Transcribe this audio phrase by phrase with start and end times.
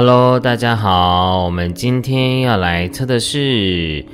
[0.00, 4.04] Hello，大家好，我们今天要来测的是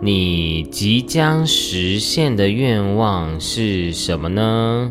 [0.00, 4.90] 你即将实现的愿望是什么呢？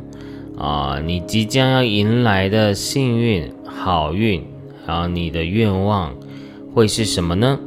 [0.56, 4.46] 啊，你即将要迎来的幸运、好运，
[4.86, 6.14] 还有你的愿望
[6.72, 7.60] 会是什么呢？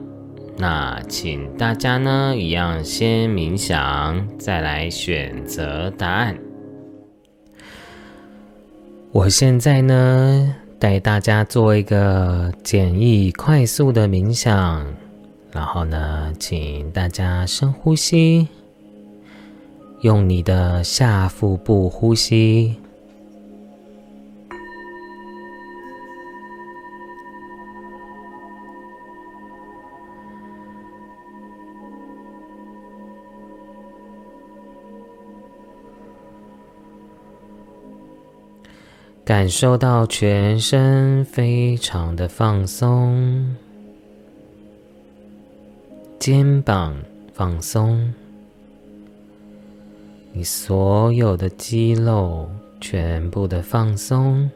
[0.57, 6.39] 那请大家呢，一样先冥想，再来选择答案。
[9.11, 14.87] 我现在呢，带大家做一个简易、快速的冥想，
[15.51, 18.47] 然后呢，请大家深呼吸，
[20.03, 22.77] 用你的下腹部呼吸。
[39.27, 43.57] 感受到全身非常的放松，
[46.17, 46.97] 肩膀
[47.33, 48.15] 放松，
[50.33, 52.49] 你所有的肌肉
[52.81, 54.49] 全部的放松。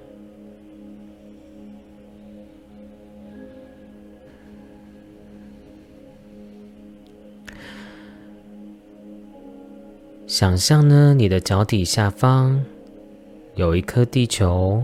[10.28, 12.64] 想象呢，你的脚底下方。
[13.54, 14.82] 有一颗地球。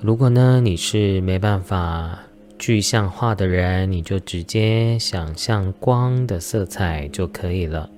[0.00, 2.18] 如果呢你是没办法
[2.58, 7.88] 具象化的人，你就直接想象光的色彩就可以了。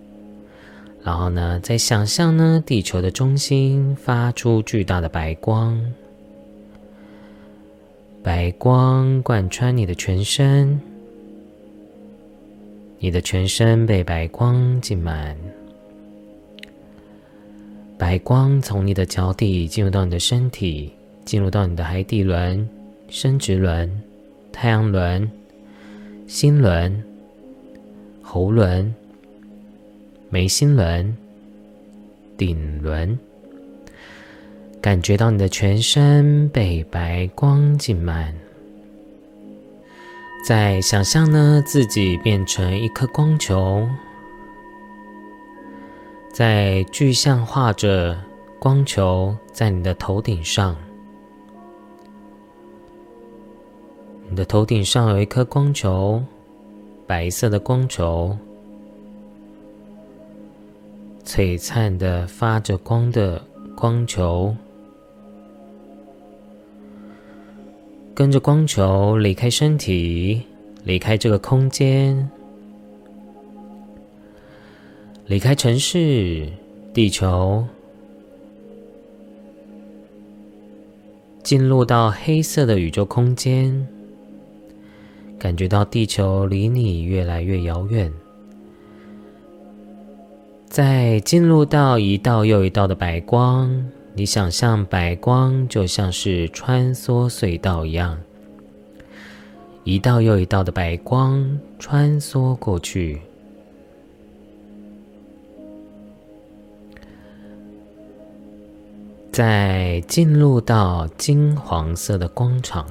[1.03, 5.81] 然后呢，再想象呢地球的中心发出巨大的白光，
[8.23, 10.81] 白光贯穿你的全身，
[12.99, 15.37] 你的全身被白光浸满。
[17.99, 20.93] 白光从你的脚底进入到你的身体，
[21.25, 22.69] 进入到你的海底轮、
[23.09, 23.91] 生殖轮、
[24.53, 25.31] 太阳轮、
[26.27, 27.03] 心轮、
[28.21, 28.95] 喉轮、
[30.29, 31.17] 眉心轮、
[32.37, 33.19] 顶轮，
[34.83, 38.35] 感觉到你的全身被白光浸满。
[40.47, 43.89] 再想象呢，自己变成一颗光球。
[46.37, 48.15] 在具象化着
[48.59, 50.77] 光球在你的头顶上，
[54.29, 56.23] 你的头顶上有一颗光球，
[57.07, 58.37] 白色的光球，
[61.25, 63.43] 璀璨的发着光的
[63.75, 64.55] 光球，
[68.15, 70.43] 跟着光球离开身体，
[70.85, 72.31] 离开这个空间。
[75.29, 76.47] 离开城市，
[76.95, 77.65] 地球，
[81.43, 83.89] 进入到黑色的宇宙空间，
[85.37, 88.13] 感觉到地球离你越来越遥远。
[90.69, 98.17] 再进入到一道又一道的白光，你想象白光就像是穿梭隧道一样，
[99.83, 103.21] 一道又一道的白光穿梭过去。
[109.37, 112.87] 在进入到金黄色的光场，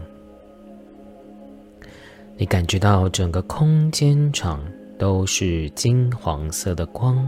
[2.37, 4.63] 你感觉到整个空间场
[4.99, 7.27] 都是金黄色的光。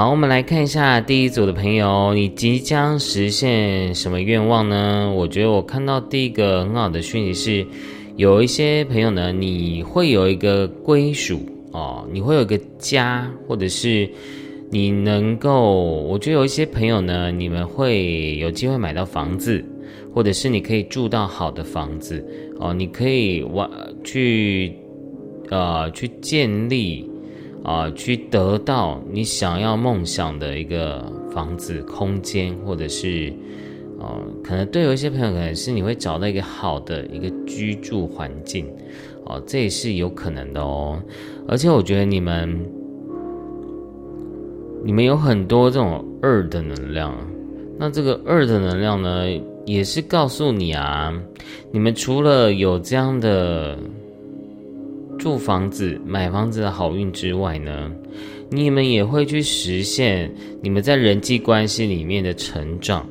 [0.00, 5.12] 好，我们来看一下第一组的朋友，你即将实现什么愿望呢？
[5.14, 7.66] 我觉得我看到第一个很好的讯息是，
[8.16, 11.40] 有一些朋友呢，你会有一个归属
[11.72, 14.08] 哦，你会有一个家，或者是
[14.70, 19.62] 你能够，我觉得有一些朋友呢，你们会有机会买到房子，
[20.14, 22.26] 或者是你可以住到好的房子
[22.58, 23.70] 哦，你可以往
[24.02, 24.74] 去
[25.50, 27.09] 呃去建立。
[27.62, 33.30] 啊，去得到你想要梦想的一个房子空间，或者是，
[33.98, 34.08] 呃，
[34.42, 38.66] 可能对有一些朋友，可能是你会找到一个好的一个居住环境，
[39.26, 40.98] 哦，这也是有可能的哦。
[41.46, 42.48] 而且我觉得你们，
[44.82, 47.14] 你们有很多这种二的能量，
[47.78, 49.26] 那这个二的能量呢，
[49.66, 51.12] 也是告诉你啊，
[51.70, 53.76] 你们除了有这样的。
[55.20, 57.92] 住房子、买房子的好运之外呢，
[58.50, 63.06] 你们也会去实现你们在人际关系里面的成长。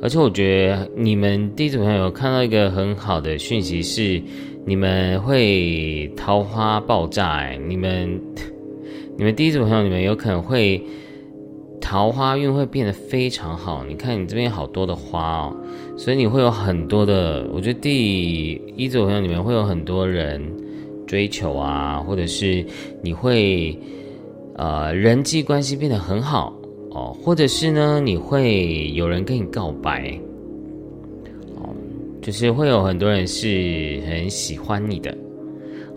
[0.00, 4.22] 而且我觉得你们第一组朋友看到一个很好的讯息是，
[4.64, 7.50] 你们会桃花爆炸。
[7.66, 8.20] 你们、
[9.16, 10.80] 你们第一组朋友，你们有可能会
[11.80, 13.84] 桃花运会变得非常好。
[13.84, 15.56] 你看你这边好多的花哦，
[15.96, 17.48] 所以你会有很多的。
[17.52, 20.40] 我觉得第一组朋友，你们会有很多人。
[21.08, 22.64] 追求啊，或者是
[23.02, 23.76] 你会
[24.54, 26.54] 呃人际关系变得很好
[26.90, 30.16] 哦，或者是呢你会有人跟你告白
[31.56, 31.74] 哦，
[32.20, 35.10] 就是会有很多人是很喜欢你的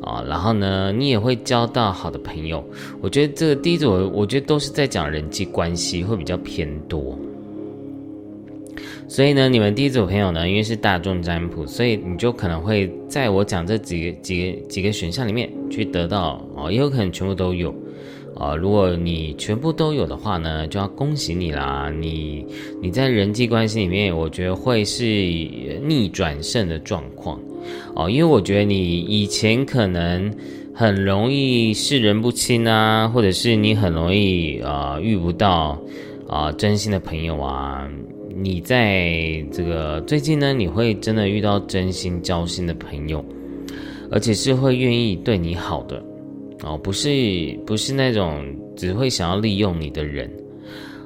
[0.02, 2.64] 啊，然后呢你也会交到好的朋友。
[3.02, 7.20] 我觉得这个第一组，我觉得都是在讲人际关系会比较偏多。
[9.08, 17.74] 所以呢，你们第一组朋友呢，因为是大众占卜，所以你就可能会在我讲这几个几个几个选项里面去得到哦，也有可能全部都有
[18.36, 18.56] 啊。
[18.56, 21.92] 如果你全部都有的话呢，就要恭喜你啦！
[22.00, 22.46] 你
[22.82, 25.04] 你在人际关系里面，我觉得会是
[25.84, 27.40] 逆转胜的状况
[27.96, 30.34] 哦，因为我觉得你以前可能
[30.74, 35.78] 很容易视人不清啊，或者是你很容易啊遇不到
[36.28, 37.90] 啊真心的朋友啊。
[38.42, 43.24] 你在这个最近呢，你会真的遇到真心交心的朋友，
[44.10, 46.04] 而且是会愿意对你好的
[46.64, 47.10] 哦，不是
[47.66, 48.44] 不是那种
[48.76, 50.30] 只会想要利用你的人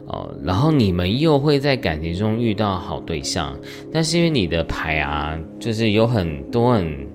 [0.07, 0.33] 哦。
[0.43, 3.57] 然后你们又会在感情中遇到好对象，
[3.91, 7.07] 但是因为你的牌啊，就是有很多很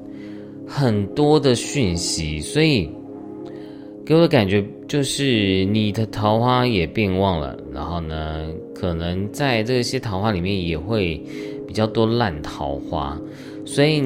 [0.67, 2.91] 很多的讯息，所以
[4.11, 7.57] 给我的感觉就是你的桃花也变旺了。
[7.73, 8.49] 然后呢？
[8.75, 11.23] 可能在这些桃花里面也会
[11.69, 13.17] 比较多烂桃花，
[13.65, 14.03] 所以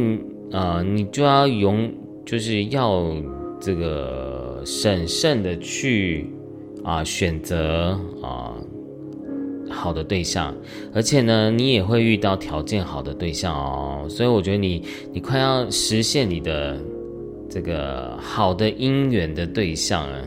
[0.51, 1.91] 呃，你就要用，
[2.27, 3.03] 就是要
[3.59, 6.29] 这个审慎的去
[6.83, 8.53] 啊选择啊
[9.71, 10.55] 好的对象，
[10.93, 14.83] 而且呢，你也会遇到条件好的对象哦，所以我觉得你
[15.15, 16.77] 你快要实现你的
[17.49, 20.19] 这个好的姻缘的对象啊，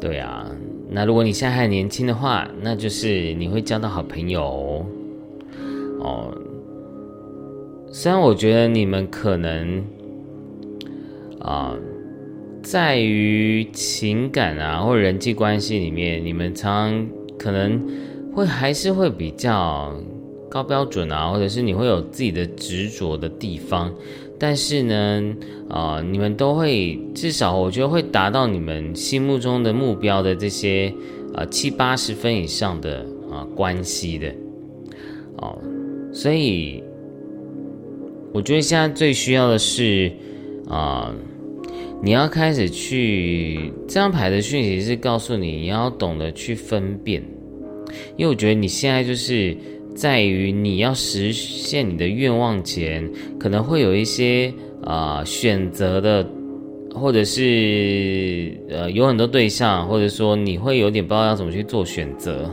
[0.00, 0.50] 对啊。
[0.90, 4.86] 那如果你现在还年轻的话，那就是你会交到好朋友
[6.00, 6.34] 哦。
[7.90, 9.82] 虽然我觉得你们可能
[11.40, 11.74] 啊，
[12.62, 17.06] 在于情感啊或人际关系里面，你们常
[17.38, 17.82] 可能
[18.34, 19.94] 会还是会比较
[20.50, 23.92] 高标准啊，或者是你会有自己的执着的地方。
[24.38, 25.36] 但是呢，
[25.68, 30.94] 啊，你们都会至少，我觉得会达到你们心目中的目标的这些，
[31.34, 34.32] 啊，七八十分以上的啊关系的，
[35.38, 35.58] 哦，
[36.12, 36.82] 所以
[38.32, 40.12] 我觉得现在最需要的是，
[40.68, 41.12] 啊，
[42.00, 47.22] 你要开始去这张牌的讯息是告诉你，你要懂得去分辨，
[48.16, 49.56] 因为我觉得你现在就是。
[49.98, 53.04] 在于你要实现你的愿望前，
[53.36, 54.52] 可能会有一些
[54.84, 56.24] 啊选择的，
[56.94, 62.48] 或者是呃有很多对象，或者说你会有点不知道要怎么去做选择。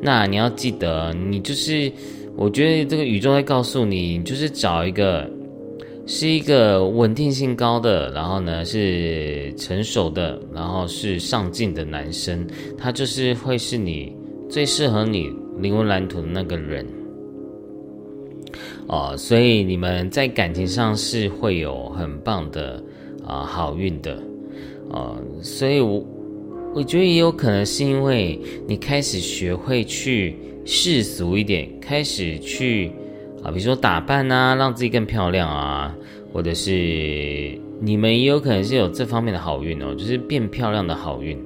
[0.00, 1.92] 那你要记得，你就是
[2.36, 5.30] 我觉得这个宇宙会告诉你，就是找一个
[6.06, 12.44] 是一个稳定性高的，然后呢是成熟的，然后是上进的男生，
[12.76, 14.12] 他就是会是你
[14.48, 15.30] 最适合你。
[15.60, 16.86] 灵魂蓝图的那个人，
[18.86, 22.82] 哦，所以你们在感情上是会有很棒的
[23.26, 24.22] 啊好运的，
[24.90, 26.04] 啊，所以我
[26.74, 32.90] 我觉得也有可能是因为你开始学会去世俗一点，开始去
[33.42, 35.94] 啊，比如说打扮啊，让自己更漂亮啊，
[36.32, 41.38] 或者是你们也有可能是有这方面的好运哦，就是变漂亮的好运。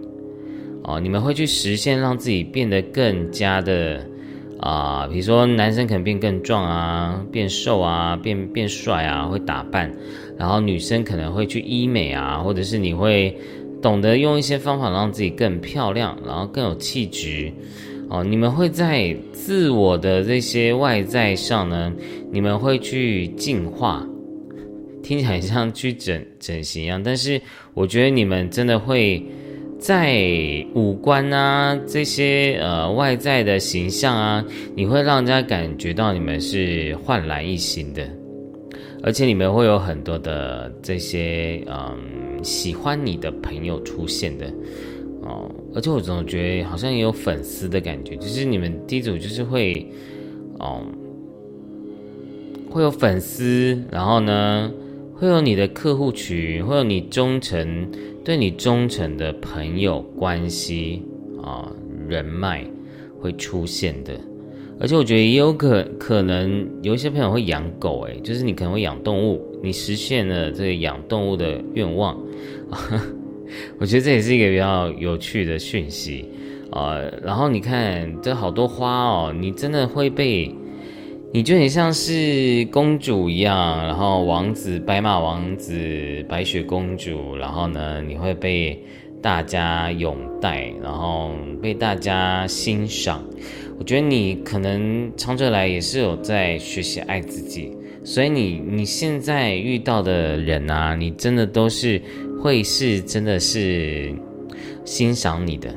[0.85, 4.07] 哦，你们会去实现让自己变得更加的
[4.61, 9.91] 啊，比如说男生可能变更壮啊，变瘦啊，变变帅啊，会打扮，
[10.39, 13.35] 然后女生可能会去医美啊，或者是你会
[13.81, 17.51] 懂得用一些方法让自己更漂亮，然后更有气质。
[18.11, 21.91] 哦，你们会在自我的这些外在上呢，
[22.31, 24.07] 你们会去进化，
[25.03, 27.41] 听起来像去整整形一样，但是
[27.73, 29.25] 我觉得你们真的会
[29.85, 30.17] 在
[30.75, 34.43] 五官啊这些呃外在的形象啊，
[34.75, 38.03] 你会让人家感觉到你们是焕然一新的，
[39.03, 44.47] 而且你们会有很多的这些嗯喜欢你的朋友出现的。
[45.21, 49.87] 哦，而且我总觉得好像也有粉丝的感觉，就是你们第一组就是会，
[50.61, 50.81] 哦，
[52.71, 54.73] 会有粉丝，然后呢，
[55.17, 57.89] 会有你的客户群，会有你忠诚
[58.25, 61.03] 对你忠诚的朋友关系
[61.43, 61.73] 啊
[62.09, 62.67] 人脉
[63.21, 64.13] 会出现的，
[64.81, 72.21] 而且我觉得也有可可能有一些朋友会养狗，诶，就是你可能会养动物，你实现了这个养动物的愿望。
[73.79, 76.29] 我觉得这也是一个比较有趣的讯息，
[76.73, 80.53] 呃，然后你看这好多花哦，你真的会被，
[81.35, 88.81] 你就很像是公主一样，然后王子、白马王子、白雪公主，然后呢，你会被
[89.21, 93.21] 大家拥戴，然后被大家欣赏。
[93.77, 102.01] 我觉得你可能长久来也是有在学习爱自己，所以你你现在遇到的人啊，你真的都是。
[102.43, 104.15] 会是真的是
[104.85, 105.75] 欣赏你的，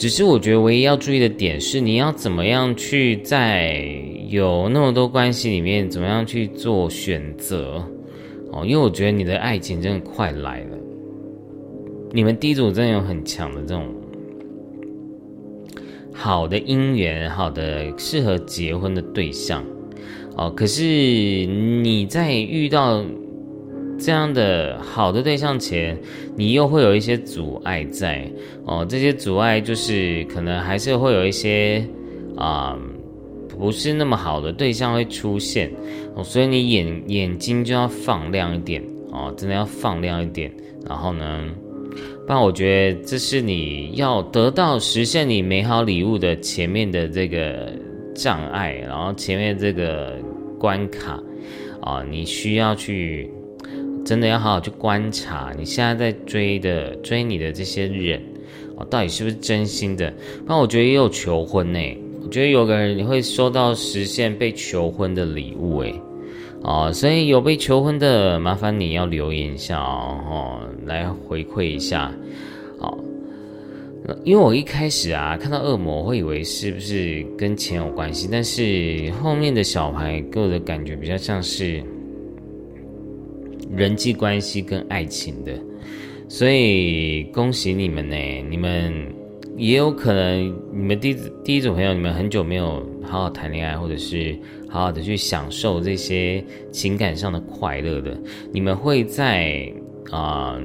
[0.00, 3.84] 只是我觉得唯一要注意的点是，你要怎么样去在
[4.30, 7.84] 有那么多关系里面，怎么样去做选择
[8.50, 8.64] 哦？
[8.64, 10.78] 因为我觉得你的爱情真的快来了，
[12.12, 13.94] 你们第一组真的有很强的这种
[16.14, 19.62] 好的姻缘，好的适合结婚的对象
[20.34, 20.50] 哦。
[20.50, 23.04] 可是你在遇到。
[24.00, 25.96] 这样的好的对象前，
[26.34, 28.26] 你又会有一些阻碍在
[28.64, 28.84] 哦。
[28.88, 31.84] 这些阻碍就是可能还是会有一些
[32.34, 32.78] 啊，
[33.48, 35.70] 不是那么好的对象会出现
[36.14, 36.24] 哦。
[36.24, 38.82] 所以你眼眼睛就要放亮一点
[39.12, 40.50] 哦，真的要放亮一点。
[40.88, 41.46] 然后呢，
[42.26, 47.70] 不然我觉得这是你要得到实现你美好礼物的前面的这个
[48.14, 50.16] 障碍，然后前面这个
[50.58, 51.22] 关卡
[51.82, 53.30] 啊，你需要去。
[54.10, 58.20] 真的要好好去观察你现在在追的追你的这些人
[58.74, 60.12] 哦，到底是不是真心的？
[60.44, 61.78] 不然我觉得也有求婚呢。
[62.20, 65.94] 我觉得有个人你会收到实现被求婚的礼物哎，
[66.62, 72.12] 哦，所以有被求婚的，麻烦你要留言一下哦，来回馈一下。
[72.80, 72.98] 好，
[74.24, 81.80] 因为我一开始啊看到恶魔，会以为是不是跟钱有关系，但是后面的小孩给我的感觉比较像是。
[83.74, 85.52] 人际关系跟爱情的，
[86.28, 88.16] 所以恭喜你们呢！
[88.48, 88.92] 你们
[89.56, 94.36] 也有可能，你们第第一组朋友，你们很久没有好好谈恋爱，或者是
[94.68, 98.18] 好好的去享受这些情感上的快乐的，
[98.52, 99.72] 你们会在
[100.10, 100.60] 啊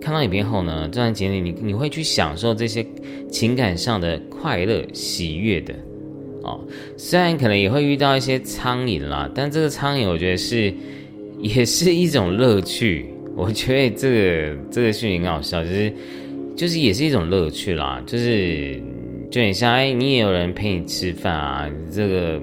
[0.00, 2.84] 看到影片后呢，这段经历你你会去享受这些
[3.28, 5.74] 情感上的快乐喜悦的
[6.42, 6.60] 哦。
[6.96, 10.72] 虽然可能也会遇到一些苍蝇啦，但这个苍蝇我觉得是。
[11.44, 13.04] 也是一种乐趣，
[13.36, 15.92] 我觉得这个这个事情很好笑，就是
[16.56, 18.80] 就是也是一种乐趣啦，就是
[19.30, 22.40] 就很像哎，你也有人陪你吃饭啊，这个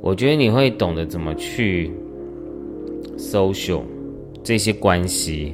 [0.00, 1.90] 我觉得你会懂得怎么去
[3.18, 3.82] social
[4.42, 5.52] 这些关系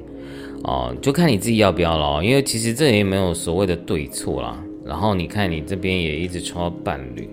[0.63, 4.63] 哦，就看你自己要不要咯，因为其实这也没有所谓的对错啦。
[4.85, 7.29] 然后你看你这边也一直抽到伴侣。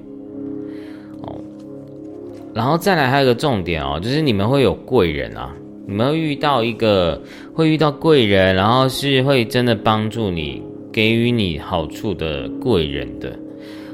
[2.54, 5.56] 然后再来还有一个重点哦，就是你们会有贵人啊，
[5.88, 7.22] 你们会遇到一个
[7.54, 10.62] 会遇到贵人，然后是会真的帮助你、
[10.92, 13.38] 给予你好处的贵人的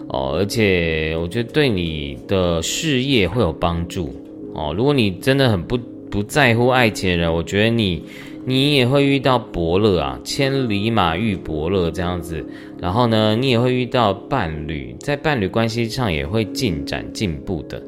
[0.09, 4.13] 哦，而且我觉得对你的事业会有帮助
[4.53, 4.73] 哦。
[4.75, 5.77] 如果你真的很不
[6.11, 8.03] 不在乎爱情的人，我觉得你
[8.45, 12.45] 你也会遇到伯乐啊，千里马遇伯乐这样子。
[12.81, 17.81] 然后呢，你也会遇到伴侣，在伴侣关系上也会进展进步的。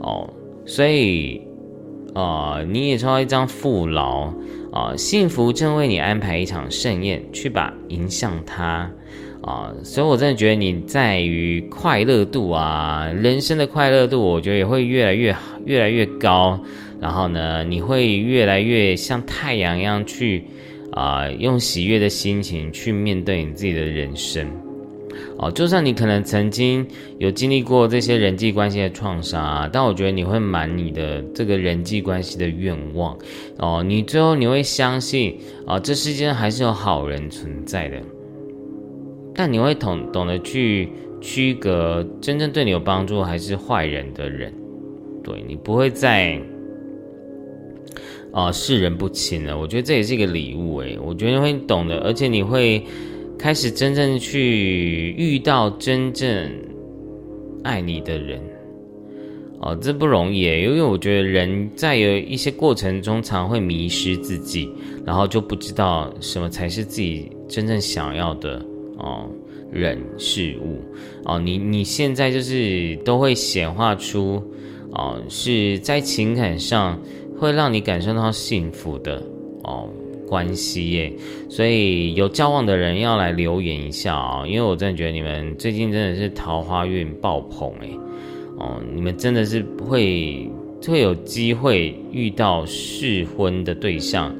[0.00, 0.28] 哦，
[0.66, 1.40] 所以，
[2.14, 4.32] 啊，你也抽到一张父劳
[4.72, 8.90] 啊，幸福正为你安排一场盛宴，去吧，迎向他
[9.42, 16.58] 啊，所以我真的觉得你在于快乐度啊，人生的快乐度，我觉得也会越来越好，越来越高。
[17.00, 20.44] 然后呢，你会越来越像太阳一样去
[20.92, 24.46] 啊，用喜悦的心情去面对你自己的人生。
[25.42, 33.16] 哦，就算你可能曾经有经历过这些人际关系的创伤啊，但我觉得你会满你的这个人际关系的愿望。
[33.56, 37.96] 哦，你最后你会相信啊，这世界上还是有好人存在的。
[39.34, 40.90] 但你会懂懂得去
[41.22, 44.52] 区隔真正对你有帮助还是坏人的人。
[45.24, 46.38] 对你不会再
[48.30, 49.58] 啊视人不清了。
[49.58, 52.84] 我觉得这也是一个礼物诶，我觉得会懂得，而且你会。
[53.40, 56.52] 开始真正去遇到真正
[57.64, 58.38] 爱你的人，
[59.60, 64.70] 哦，这不容易，因为我觉得人在有一些过程中常会迷失自己，
[65.06, 68.62] 然后就不知道什么才是自己真正想要的
[68.98, 69.26] 哦，
[69.72, 70.78] 人事物
[71.24, 74.42] 哦，你你现在就是都会显化出
[74.92, 77.00] 哦，是在情感上
[77.38, 79.22] 会让你感受到幸福的
[79.64, 79.88] 哦。
[80.30, 81.12] 关系耶，
[81.48, 87.88] 所以有交往的人要来留言一下啊，因为我真的觉得你们最近真的是桃花运爆棚哎，
[88.56, 90.48] 哦，你们真的是会
[90.86, 94.32] 会有机会遇到适婚的对象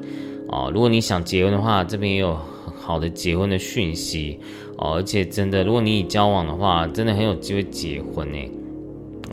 [0.47, 0.71] 哦。
[0.73, 2.39] 如果你想结婚的话，这边也有
[2.79, 4.39] 好的结婚的讯息
[4.77, 8.49] 哦，而且真的，如果你已交往的话，真的很有机会结婚哎，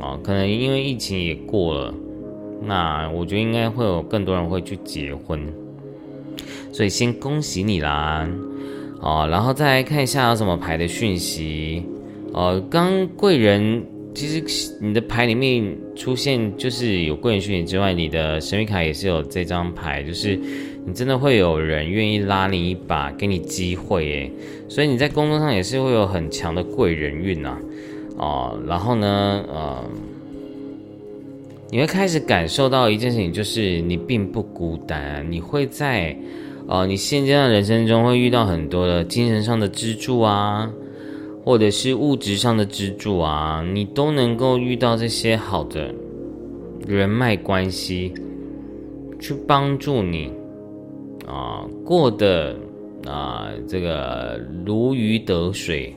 [0.00, 1.94] 哦，可能因为疫情也过了，
[2.64, 5.40] 那我觉得应该会有更多人会去结婚。
[6.72, 8.28] 所以先恭喜你啦，
[9.00, 11.82] 哦，然后再来看一下有什么牌的讯息，
[12.32, 20.36] 哦，刚贵人其实你的牌里面出现就是有贵人讯息之外，你的神秘卡也是有这张牌，就是
[20.84, 24.32] 你真的会有人愿意拉你一把，给你机会耶，
[24.68, 27.56] 所以你在工作上也是会有很强的贵人运呐，
[28.16, 29.84] 哦，然后呢，呃，
[31.70, 36.16] 你会开始感受到一件事情，就是你并不孤单，你会在。
[36.66, 40.70] 哦，你现阶段人生中会遇到很多的精神上的支柱啊，
[41.42, 45.94] 或者是物质上的支柱啊，你都能够遇到这些好的
[46.86, 48.12] 人脉关系，
[49.18, 50.30] 去帮助你
[51.26, 52.54] 啊，过得
[53.06, 55.94] 啊这个如鱼得水。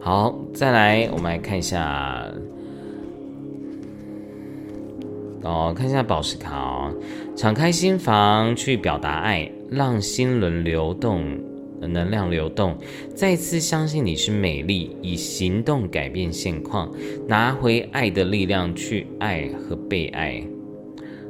[0.00, 2.26] 好，再来我们来看一下。
[5.44, 6.94] 哦，看一下宝石卡哦，
[7.36, 11.22] 敞开心房去表达爱，让心轮流动，
[11.80, 12.74] 能量流动，
[13.14, 16.90] 再次相信你是美丽，以行动改变现况，
[17.28, 20.42] 拿回爱的力量去爱和被爱。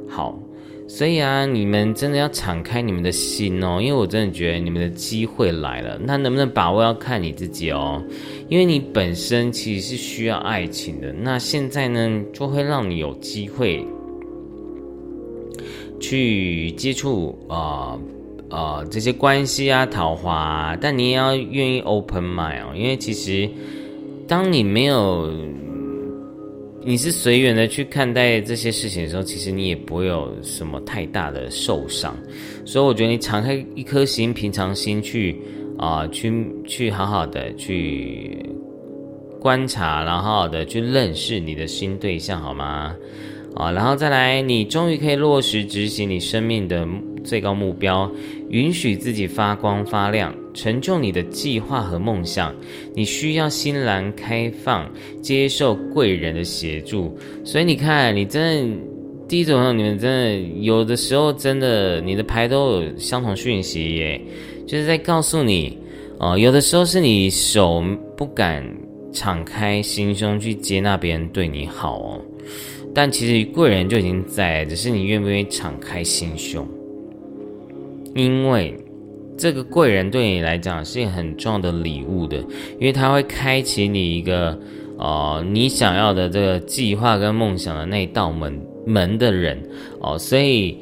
[0.07, 0.39] 好，
[0.87, 8.01] 所以啊，你们真的要敞开你们的心哦，因为我真的觉得你们的机会来了，那能不能把握要看你自己哦，
[8.47, 13.85] 因为你本身其实是需要爱情的，那现在呢，就会让你有机会。
[16.05, 17.97] 去接触啊
[18.49, 23.49] 啊这些关系啊桃花，但你也要愿意 open mind 哦，因为其实
[24.27, 25.33] 当你没有
[26.83, 32.15] 你是随缘的去看待这些事情的时候，其实你也不会有什么太大的受伤。
[32.65, 35.35] 所以我觉得你敞开一颗心，平常心去
[35.79, 38.37] 啊去去好好的去
[39.39, 42.95] 观察，然后好好的去认识你的新对象，好吗？
[43.55, 46.85] 啊，然后再来，你终于可以落实执行你生命的
[47.23, 48.11] 最高目标，
[48.49, 52.53] 允许自己发光发亮，成就你的计划和梦想。
[52.93, 54.91] 你需要欣然开放，
[55.21, 57.17] 接受贵人的协助。
[57.45, 58.77] 所以你看，你真的
[59.27, 64.21] 第一种，你们真的有的时候真的，你的牌都有相同讯息耶，
[64.67, 65.77] 就是在告诉你，
[66.19, 67.81] 哦，有的时候是你手
[68.17, 68.61] 不敢
[69.13, 72.21] 敞开心胸去接纳别人对你好哦。
[72.95, 76.65] 但其实贵人就已经在，只是你愿不愿意敞开心胸。
[78.15, 78.73] 因为
[79.37, 82.37] 这个贵人对你来讲是很重要的礼物的，
[82.79, 84.57] 因为他会开启你一个
[84.97, 89.61] 呃你想要的这个计划跟梦想的那道门门的人
[89.99, 90.77] 哦，所以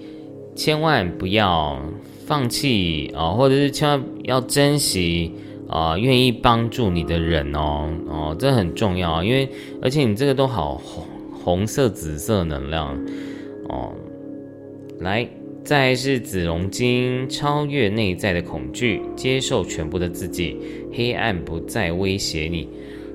[0.56, 1.82] 千万不要
[2.28, 5.32] 放弃哦，或者是千万要珍惜
[5.67, 9.49] 啊，愿意帮助你的人哦哦，这很重要，因为
[9.82, 10.80] 而且你这个都好。
[11.43, 12.97] 红色、紫色能量，
[13.67, 13.93] 哦，
[14.99, 15.27] 来，
[15.63, 20.58] 再是紫龙金，超越内在的恐惧，接受全部的自己，
[20.93, 22.69] 黑暗不再威胁你。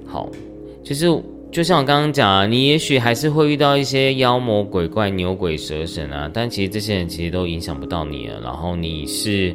[0.05, 0.31] 好，
[0.83, 1.07] 就是
[1.51, 8.41] 就像我刚刚讲啊，你也许还是会遇到一些妖魔鬼怪、牛鬼蛇神啊，但其实这些人其实都影响不到你了。
[8.43, 9.55] 然后你是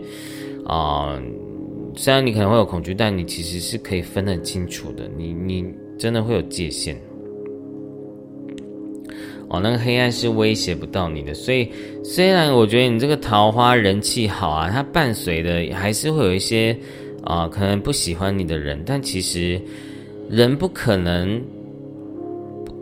[0.65, 1.21] 啊，
[1.95, 5.07] 虽然你可能会有恐惧，但你其实是可以分得清楚的。
[5.15, 5.65] 你你
[5.97, 6.99] 真的会有界限。
[9.53, 11.31] 哦，那个黑暗是威胁不到你的。
[11.35, 11.69] 所以，
[12.03, 16.75] 虽然我觉得你这个桃花人气好啊，它伴随的还是会有一些
[17.23, 18.81] 啊，可能不喜欢你的人。
[18.83, 19.61] 但其实
[20.27, 21.39] 人不可能，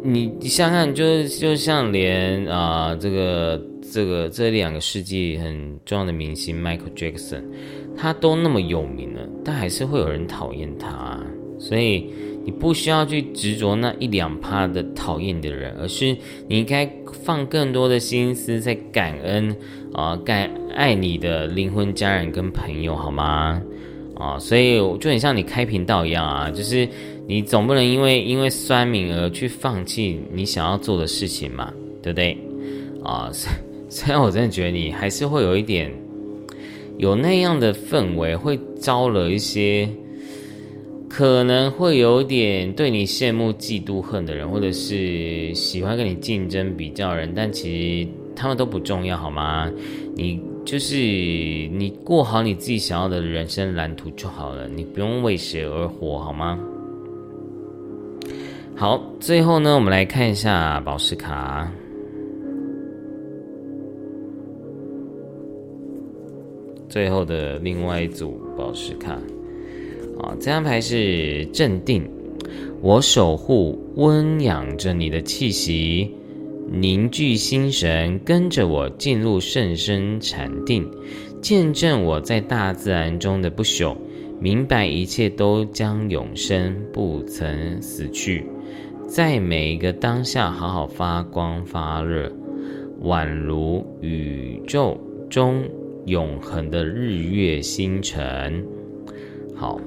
[0.02, 7.44] 你你想想，就就像连啊，这个这个这两个世纪很重要的明星 Michael Jackson，
[7.98, 11.20] 他都那么有名了，但还是会有人讨厌他。
[11.60, 12.10] 所以。
[12.44, 16.92] 你不需要去执着那一两趴的讨厌的人，而是你应该
[17.24, 19.56] 放更多的心思在感恩
[19.94, 23.62] 啊，感爱你的灵魂家人跟朋友，好吗？
[24.16, 26.88] 啊，所以就很像你开频道一样啊，就是
[27.28, 32.38] 你总不能因为因为酸敏而去放弃你想要做的事情嘛，对不对？
[33.04, 33.30] 啊，
[33.88, 35.92] 虽然我真的觉得你还是会有一点
[36.98, 39.88] 有那样的氛围，会招了一些。
[41.14, 49.70] 可能会有点对你羡慕、嫉妒、恨的人，或者是喜欢跟你竞争、比较人，但其实他们都不重要，好吗？
[50.16, 56.58] 你就是你过好你自己想要的人生蓝图就好了，你不用为谁而活，好吗？
[58.78, 61.70] 好，最后呢，我们来看一下宝石卡，
[66.88, 69.20] 最后的另外一组宝石卡。
[70.22, 72.08] 啊，这张牌是镇定，
[72.80, 76.14] 我守护温养着你的气息，
[76.72, 80.88] 凝聚心神，跟着我进入甚深禅定，
[81.42, 83.98] 见证我在大自然中的不朽，
[84.40, 88.46] 明白一切都将永生，不曾死去，
[89.08, 92.32] 在每一个当下好好发光发热，
[93.04, 94.96] 宛如宇宙
[95.32, 95.64] 中
[96.06, 98.64] 永恒的日月星辰。
[99.56, 99.82] 好。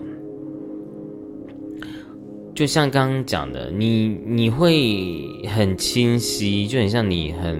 [2.54, 7.58] 就像刚刚讲的，你你会很清晰，就很像你很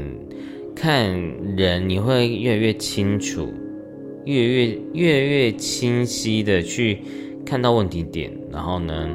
[0.73, 1.11] 看
[1.57, 3.53] 人，你会越来越清楚，
[4.25, 6.99] 越越越来越清晰的去
[7.45, 9.09] 看到问题点，然后呢，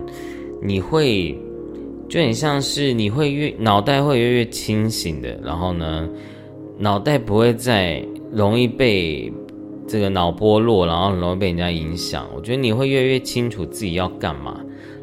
[0.62, 1.34] 你会
[2.10, 6.10] 就很像是你会越脑袋会越越清醒的，然后呢，
[6.78, 9.32] 脑袋不会再容易被
[9.88, 12.30] 这个脑波弱，然后容易被人家影响。
[12.36, 14.60] 我觉得你会越来越清楚自己要干嘛。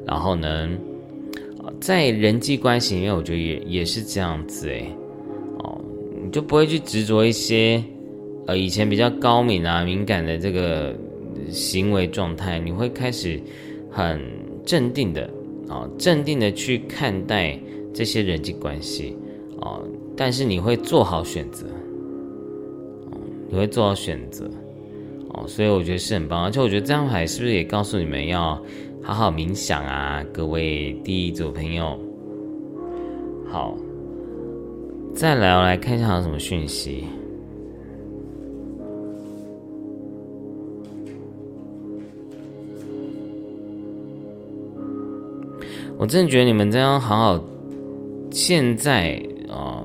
[0.07, 0.69] 然后呢，
[1.81, 4.89] 在人际关系里面，我觉得也也是这样子诶，
[5.59, 5.81] 哦，
[6.25, 7.83] 你就不会去执着一些，
[8.47, 10.95] 呃，以前比较高敏啊、敏感的这个
[11.51, 13.41] 行为状态，你会开始
[13.91, 14.21] 很
[14.65, 15.29] 镇定的，
[15.69, 17.59] 啊，镇定的去看待
[17.93, 19.17] 这些人际关系，
[19.61, 19.83] 哦，
[20.17, 21.67] 但是你会做好选择，
[23.51, 24.49] 你会做好选择，
[25.31, 28.63] 哦，所以我觉得是很棒，而且我觉得这张牌是不是也告诉你们要。
[29.07, 31.97] 好好冥想啊，各位第一组朋友。
[33.47, 33.79] 好，
[35.15, 37.05] 再来，我来看一下有什么讯息。
[45.97, 47.45] 我真的觉得你们这样好好，
[48.33, 49.85] 现在啊，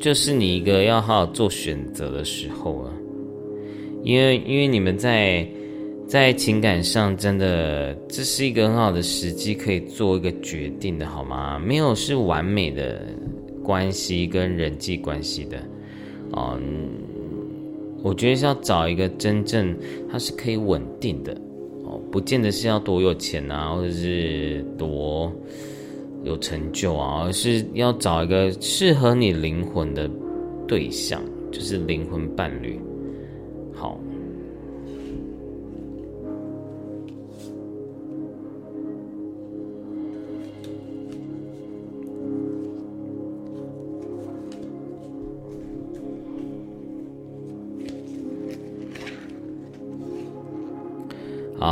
[0.00, 2.90] 就是你一个要好好做选择的时候啊，
[4.02, 5.48] 因为因为你们在。
[6.10, 11.56] 在情感上，真的这是一个很好的时机，可以做一个决定的，好吗？
[11.56, 13.00] 没有是完美的
[13.62, 15.56] 关系跟人际关系的，
[16.36, 16.90] 嗯，
[18.02, 19.72] 我觉得是要找一个真正
[20.10, 21.32] 它是可以稳定的
[21.84, 25.32] 哦，不见得是要多有钱啊，或者是多
[26.24, 30.10] 有成就啊，而是要找一个适合你灵魂的
[30.66, 32.80] 对象，就是灵魂伴侣，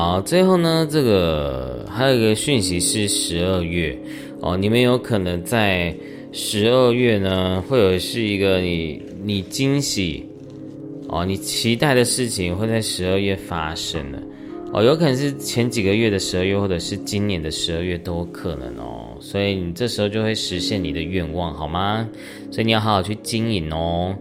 [0.09, 3.94] 好，最后呢，这个还有一个讯息是十二月
[4.40, 5.94] 哦，你们有可能在
[6.33, 10.25] 十二月呢，会有是一个你你惊喜
[11.09, 14.18] 哦，你期待的事情会在十二月发生的
[14.73, 22.09] 哦，有可能是前几个月的十二月，或者是今年的十二月都有可能哦，所以你这时候就会实现你的愿望，好吗？
[22.51, 24.16] 所以你要好好去经营哦。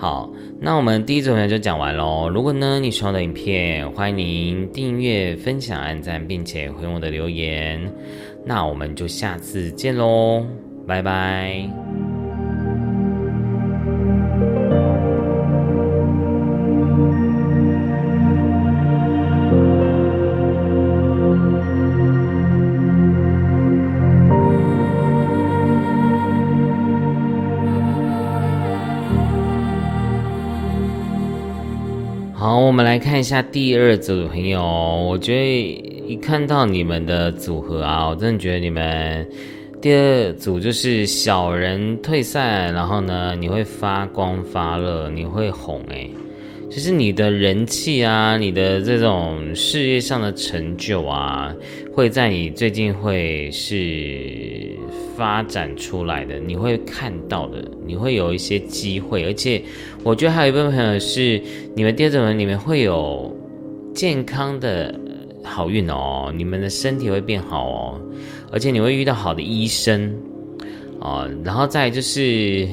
[0.00, 2.30] 好，那我们第一组呢就讲完喽。
[2.30, 7.78] 如果呢你喜欢的影片，欢迎您订阅、分享、按赞，并且回我的留言。
[8.46, 10.46] 那我们就下次见喽，
[10.86, 11.99] 拜拜。
[32.40, 34.62] 好我们来看一下第二组的朋友。
[34.62, 39.28] 我觉得一看到你们的组合啊，我真的觉得你们
[39.78, 46.10] 第二组就是小人退散，然后呢，你会发光发热，你会红诶。
[46.70, 51.52] 就是你的人气啊，你的这种事业上的成就啊，
[51.92, 54.78] 会在你最近会是
[55.16, 59.60] 发展出来的，你会看到的，你会有一些机会，而且
[60.04, 61.42] 我觉得还有一部分朋友是
[61.74, 63.36] 你们第二种人，你们会有
[63.92, 64.94] 健康的
[65.42, 68.00] 好运哦，你们的身体会变好哦，
[68.52, 70.16] 而且你会遇到好的医生
[71.00, 72.68] 啊，然后再就是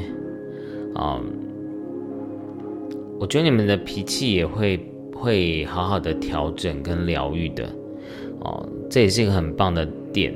[0.94, 1.20] 啊。
[3.20, 4.80] 我觉得你们的脾气也会
[5.14, 7.66] 会好好的调整跟疗愈的，
[8.42, 10.32] 哦，这也是一个很棒的点，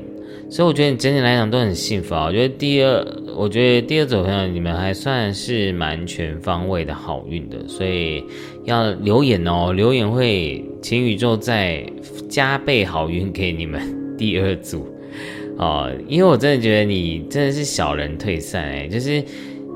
[0.50, 2.26] 所以我觉得你整体来讲都很幸福啊。
[2.26, 3.06] 我觉得第二，
[3.38, 8.24] 我觉得第二组朋友你们还算是蛮全方位的好运的，所以
[8.65, 11.86] 要留言哦，留言会请宇宙再
[12.28, 13.82] 加倍好运给你们
[14.17, 14.88] 第二组
[15.58, 19.24] 哦，因为我真的觉得你真的是小人退散哎，就是。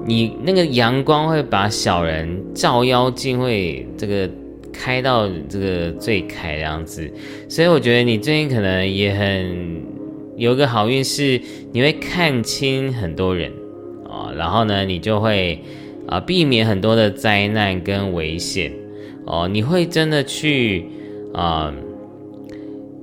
[0.06, 4.30] 你那个阳光会把小人照妖镜会这个
[4.72, 7.12] 开到这个最开这样子，
[7.50, 9.82] 所以我觉得你最近可能也很
[10.38, 11.42] 有个好运，是
[11.72, 13.52] 你会看清很多人
[14.08, 15.60] 啊，然后呢，你就会
[16.08, 18.72] 啊避免很多的灾难跟危险
[19.26, 20.86] 哦，你会真的去
[21.34, 21.74] 啊。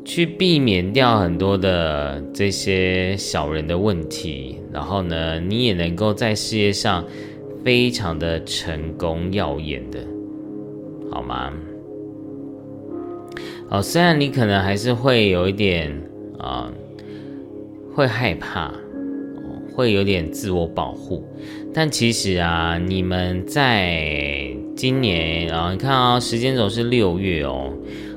[0.04, 7.04] 去避免掉很多的这些小人的问题，然后呢，你也能够在事业上
[7.64, 10.00] 非常的成功耀眼的，
[11.10, 11.52] 好吗？
[13.70, 15.90] 哦，虽然你可能还是会有一点
[16.38, 16.70] 啊，
[17.94, 18.74] 会害怕，
[19.72, 21.24] 会有点自我保护，
[21.72, 27.72] 但其实啊，你们在今年啊，你看啊，时间轴是六月哦。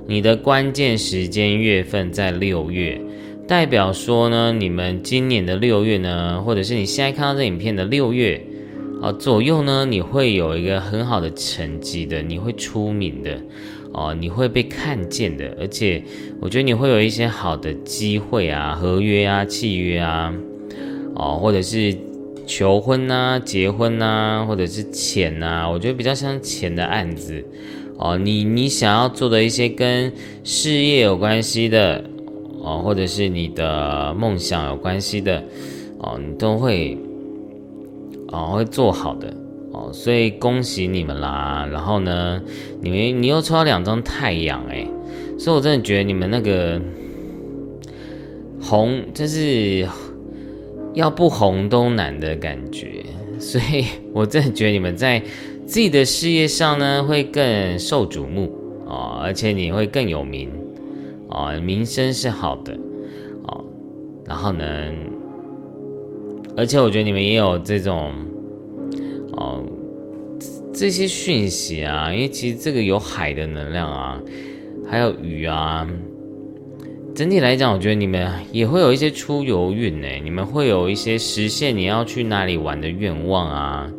[0.08, 3.02] 你的关键时间月份在六月，
[3.48, 8.40] 代表说呢，你们今年的六月呢，或者是你现在看到这影片的六月
[9.02, 13.42] 啊左右呢，你会有一个很好的成绩的，你会出名的
[13.94, 16.04] 哦，你会被看见的，而且
[16.40, 20.32] 我觉得你会有一些好的机会啊，合约啊，契约啊，
[21.16, 21.96] 哦，或者是
[22.46, 27.44] 求婚呐，结婚呐，或者是钱呐，我觉得比较像钱的案子。
[27.98, 30.12] 哦，你你想要做的一些跟
[30.44, 32.04] 事业有关系的，
[32.62, 35.42] 哦，或者是你的梦想有关系的，
[36.00, 36.98] 哦，你都会，
[38.34, 39.34] 哦，会做好的，
[39.72, 41.66] 哦，所以恭喜你们啦。
[41.72, 42.42] 然后呢，
[42.82, 44.86] 你们你又抽到两张太阳，哎，
[45.40, 46.82] 所以我真的觉得你们那个
[48.62, 49.88] 红，就是
[50.96, 53.06] 要不红都难的感觉，
[53.40, 55.24] 所以我真的觉得你们在。
[55.66, 58.52] 自己的事业上呢，会更受瞩目
[58.88, 60.50] 啊，而且你会更有名
[61.30, 62.74] 啊，名声是好的
[63.48, 63.60] 啊。
[64.26, 64.66] 然后呢，
[66.56, 68.14] 而且我觉得你们也有这种
[69.34, 69.64] 哦，
[70.72, 74.22] 这些讯息啊，因为其实这个有海的能量啊，
[74.88, 75.88] 还有雨啊，
[77.16, 83.92] 整体来讲，我觉得你们也会有一些出游运呢，你们会有一些实现你要去哪里玩的愿望啊。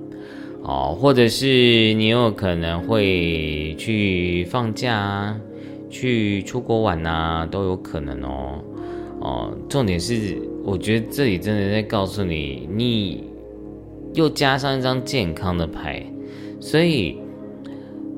[0.69, 5.41] 哦，或者是你有可能会去放假啊，
[5.89, 8.59] 去出国玩呐，都有可能哦。
[9.21, 13.23] 哦，重点是，我觉得这里真的在告诉你，你
[14.15, 16.05] 又加上一张健康的牌，
[16.59, 17.17] 所以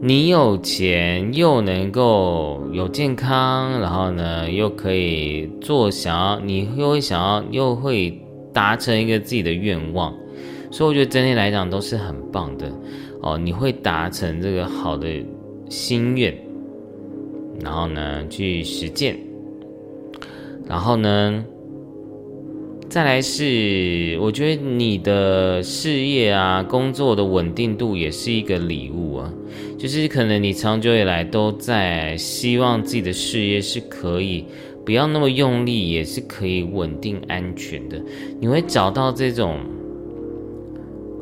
[0.01, 8.19] 你有钱又能够有健康，然后呢，又可以做想要，你又会想要，又会
[8.55, 10.15] 达成一个自己的愿望。
[10.71, 12.71] 所以我觉得整体来讲都是很棒的。
[13.21, 15.09] 哦，你会达成这个好的
[15.69, 16.33] 心愿，
[17.61, 19.19] 然后呢去实践，
[20.69, 21.45] 然后呢
[22.89, 29.35] 再来是我觉得你的事业啊工作的稳定度也是一个礼物啊，
[29.77, 34.45] 就是可能你长久以来都在希望自己的事业是可以
[34.87, 38.01] 不要那么用力，也是可以稳定安全的，
[38.39, 39.59] 你会找到这种。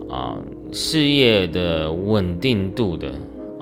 [0.08, 0.38] 啊，
[0.72, 3.12] 事业的稳定度的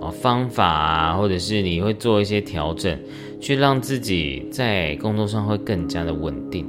[0.01, 2.99] 啊方法啊，或者是你会做一些调整，
[3.41, 6.67] 去让自己在工作上会更加的稳定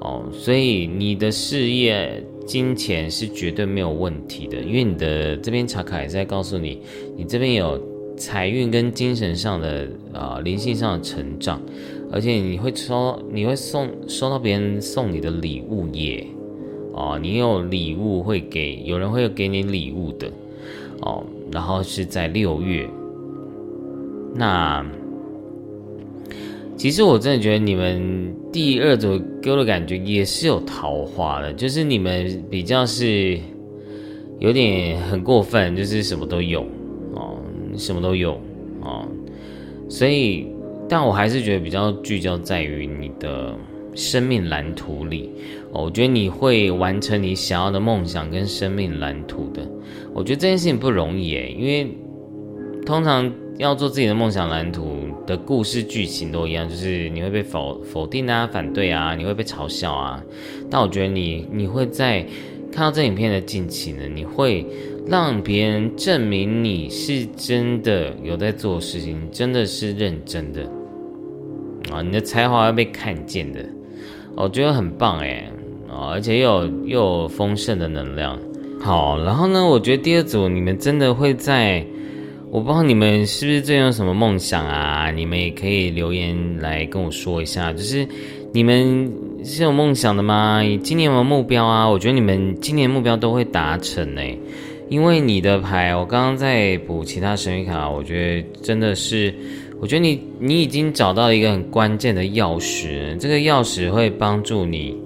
[0.00, 0.24] 哦。
[0.32, 6.80] 所以你的事业、金钱是绝对没有问题的，因为你的这边查卡也在告诉你，
[7.16, 7.78] 你这边有
[8.16, 11.60] 财运跟精神上的啊灵性上的成长，
[12.10, 16.26] 而且你会收，你会送收到别人送你的礼物耶。
[16.98, 20.28] 哦，你有礼物会给，有人会给你礼物的，
[21.02, 22.88] 哦，然后是在六月，
[24.34, 24.84] 那
[26.76, 33.38] 其实我真的觉得你们第二组给我的感觉也是有桃花的，就是你们比较是
[34.40, 36.62] 有点很过分，就是什么都有
[37.14, 37.38] 哦，
[37.76, 38.32] 什么都有
[38.82, 39.06] 哦，
[39.88, 40.48] 所以
[40.88, 43.56] 但我还是觉得比较聚焦在于你的
[43.94, 45.30] 生命蓝图里。
[45.72, 49.66] 我觉得你会完成你想要的梦想跟生命蓝图的，
[50.12, 51.96] 我觉得这件事情不容易诶，因为
[52.86, 53.32] 通常。
[53.58, 60.22] 要做自己的梦想蓝图的故事剧情都一样，就是你会被否否定啊、反对啊，你会被嘲笑啊。
[60.70, 62.24] 但我觉得你你会在
[62.70, 64.64] 看到这影片的近期呢，你会
[65.08, 70.62] 让别人证明你是真的有在做事情，真的是认真的
[71.90, 72.00] 啊！
[72.00, 73.58] 你的才华要被看见的，
[74.36, 75.50] 我觉得很棒哎
[75.90, 76.12] 啊！
[76.12, 78.38] 而且又有又有丰盛的能量。
[78.80, 81.84] 好，然后呢，我觉得第二组你们真的会在。
[82.50, 85.10] 我不知道你们是不是最近有什么梦想啊？
[85.10, 88.08] 你们也可以留言来跟我说一下，就是
[88.54, 89.12] 你们
[89.44, 90.62] 是有梦想的吗？
[90.82, 91.86] 今年有没有目标啊？
[91.86, 94.40] 我觉得你们今年目标都会达成诶，
[94.88, 99.34] 因为你的牌，我刚刚在补其他神谕卡，我觉得真的是，
[99.78, 104.96] 我觉得你你已经找到一个很关键的钥匙，这个钥匙会帮助你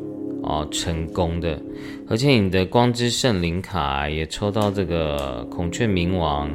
[0.43, 1.61] 哦成功的，
[2.09, 6.51] 而且你的光之圣灵卡也抽到这个孔雀冥王。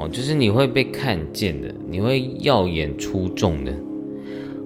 [0.00, 3.72] 哦，就是你会被看见的，你会耀眼出众的，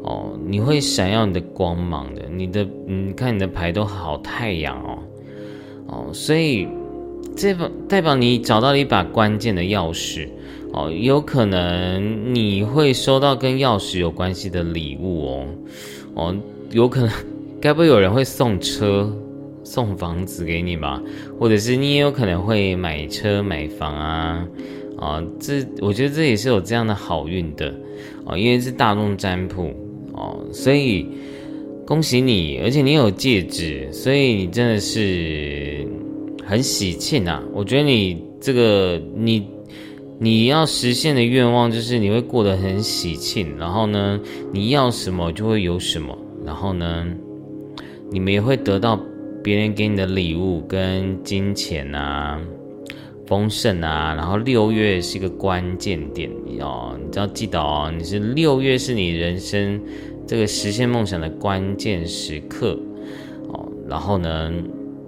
[0.02, 4.98] 哦，你会闪耀你的光芒的，你的，你看你的牌都好太阳哦，
[5.86, 6.68] 哦，所以
[7.34, 10.28] 这把代表你找到了一把关键的钥匙，
[10.74, 15.46] 哦，有可能你会收到跟钥匙有关系的礼物哦，
[16.12, 16.36] 哦，
[16.72, 17.10] 有可能，
[17.62, 19.10] 该不会有人会送车、
[19.62, 21.00] 送房子给你吧？
[21.38, 24.44] 或者是你也有可能会买车、买房啊？
[24.98, 27.72] 啊，这我觉得这也是有这样的好运的，
[28.24, 29.72] 哦，因为是大众占卜
[30.12, 31.06] 哦，所以
[31.86, 35.86] 恭喜你，而且你有戒指，所以你真的是
[36.44, 37.40] 很喜庆啊！
[37.52, 39.46] 我觉得你这个你
[40.18, 44.20] 你要实现的愿望就是你会过得很喜庆，然后呢，
[44.52, 47.06] 你要什么就会有什么，然后呢，
[48.12, 49.00] 你们也会得到
[49.42, 52.40] 别人给你的礼物跟金钱啊。
[53.24, 56.28] 丰盛啊，然后六月是一个关键点
[56.60, 59.80] 哦，你只要记得哦，你是六月是你人生
[60.26, 62.78] 这个实现梦想的关键时刻
[63.48, 63.66] 哦。
[63.88, 64.52] 然后呢，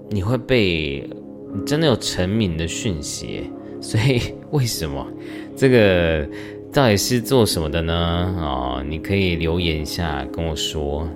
[0.08, 1.06] 你会被
[1.54, 3.50] 你真的有成名的讯息，
[3.80, 5.06] 所以为什么
[5.54, 6.26] 这个
[6.72, 8.34] 到底是做什么的呢？
[8.38, 11.06] 哦，你可以留言一下跟我说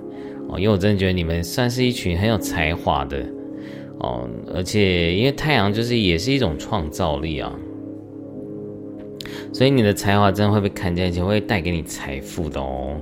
[0.49, 3.25] 哦，因为我真的觉得你们算是一群很有才华的。
[3.99, 7.53] 哦，而且因为太阳就是也是一种创造力啊，
[9.51, 12.95] 所以你的才华真的会被看见，而且会带给你财富的哦。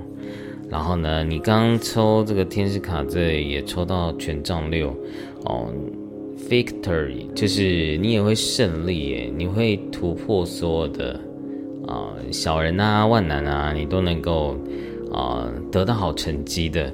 [0.68, 4.88] 然后呢，你刚抽这个天使卡，这也抽到权杖六
[5.44, 5.72] 哦
[6.50, 11.20] ，victory 就是你也会胜利耶，你会突破所有的
[11.86, 14.58] 啊小人啊万难啊，你都能够
[15.12, 16.92] 啊得到好成绩的，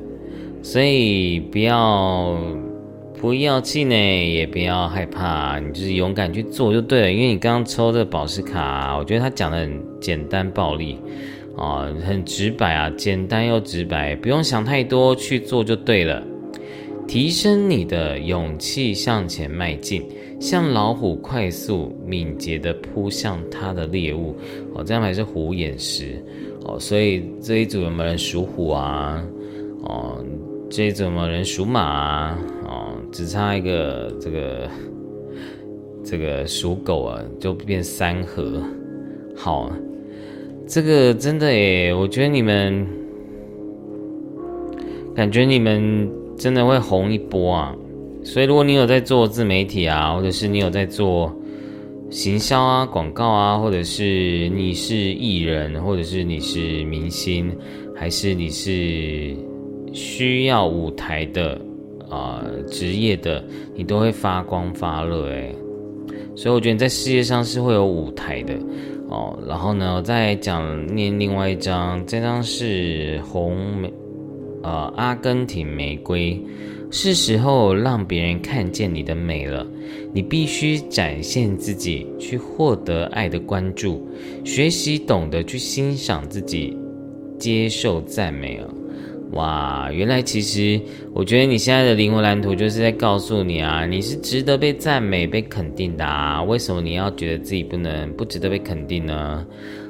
[0.65, 2.37] 所以不要。
[3.21, 7.11] 不要气馁，也不要害怕，你就是勇敢去做就对了。
[7.11, 10.99] 因为你刚刚抽这个宝石卡，我觉得他讲的很简单暴力，
[11.57, 16.23] 啊，很直白啊，简单又直白，不用想太多，去做就对了。
[17.09, 20.05] 提升你的勇气，向前迈进，
[20.39, 24.37] 像老虎快速敏捷的扑向它的猎物。
[24.75, 26.23] 哦，这样还是虎眼石。
[26.67, 29.25] 哦，所以这一组有没有人属虎啊？
[29.85, 30.23] 哦，
[30.75, 32.37] 这一组有没有人属马啊？
[33.13, 34.69] 只差一个这个
[36.05, 38.61] 这个属狗啊，就变三合。
[39.37, 39.71] 好，
[40.67, 42.85] 这个真的诶，我觉得你们
[45.15, 47.77] 感觉你们真的会红一波啊。
[48.25, 51.33] 所以如果你有在做自媒体啊，或者是你有在做
[52.11, 57.57] 行销啊、广告啊，或者是你是艺人，或者是你是明星，
[57.95, 59.37] 还是你是
[59.95, 61.59] 需要舞台的。
[62.11, 63.43] 啊，职业的
[63.75, 65.53] 你都会发光发热诶，
[66.37, 68.55] 所以我觉得你在事业上是会有舞台的
[69.09, 69.37] 哦。
[69.49, 73.93] 然后呢，我再讲念另外一张，这张是红玫，
[74.63, 76.41] 呃，阿根廷玫瑰，
[76.89, 79.67] 是时候让别人看见你的美了。
[80.13, 84.07] 你必须展现自己，去获得爱的关注，
[84.45, 86.79] 学习懂得去欣赏自己，
[87.39, 88.69] 接受赞美了。
[89.35, 90.81] 哇，原来其实
[91.13, 96.43] 我觉得你现在的灵魂蓝图就是在告诉你啊，你是值得被赞美、被肯定的啊。
[96.43, 99.47] 为什么你要觉得自己不能不值得被肯定呢？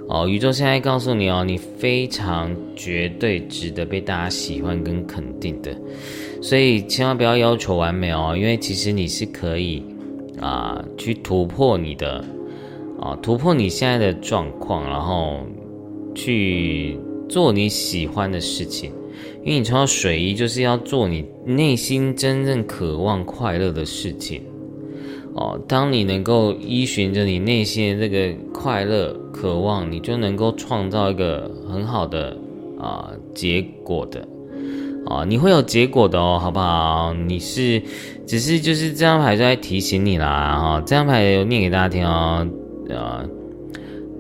[0.09, 5.75] 哦，宇宙现在告诉你哦，你非常绝对值得被大家喜欢跟肯定的，
[6.43, 9.83] 所以千万不要要求完美哦，因为其实你是可以
[10.41, 12.23] 啊去突破你的
[13.01, 15.41] 啊突破你现在的状况，然后
[16.15, 18.93] 去做你喜欢的事情，
[19.45, 24.43] 因为你穿到水衣就是要做你内心真正渴望快乐的事情。
[25.35, 32.35] 哦，当你能够依循着你内心的这个快乐渴望，你就能够创造一个很好的
[32.81, 34.27] 啊结果的
[35.07, 37.13] 啊，你会有结果的哦，好不好？
[37.13, 37.83] 你是
[38.27, 42.49] 只是就是这张牌在提醒你啦，哈，这张牌有念给大家听哦，
[42.97, 43.27] 啊，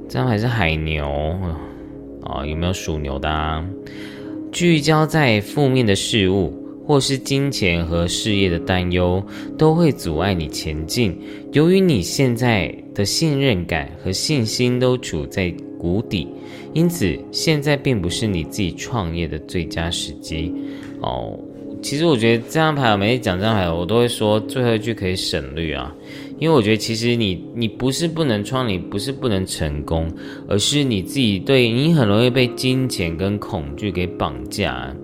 [0.09, 1.07] 这张牌是海牛
[2.25, 3.29] 啊，有没有属牛的？
[3.31, 3.64] 啊？
[4.55, 6.59] 聚焦在负面的事物。
[6.86, 9.24] 或是金钱和事业的担忧
[9.57, 11.18] 都会阻碍你前进。
[11.52, 16.28] 由于你现在的信任感和信心都处在谷底，
[16.74, 20.52] 因此现在并不是你自己创业的最佳时机。
[21.00, 21.38] 哦，
[21.80, 25.90] 其实我觉得这张牌，每次讲这张牌，我都会说最后一句可以省略啊，
[26.39, 30.11] 因为我觉得其实你你不是不能创，你不是不能成功，
[30.49, 34.95] 而是你自己对你很容易被金钱跟恐惧给绑架。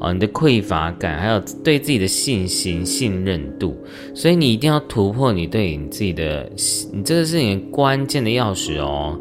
[0.00, 3.76] 啊，你的匮乏感，还有对自己的信心、信任度，
[4.16, 6.50] 所以你一定要突破你对你自己的，
[6.92, 9.16] 你这个是你关键的钥匙哦。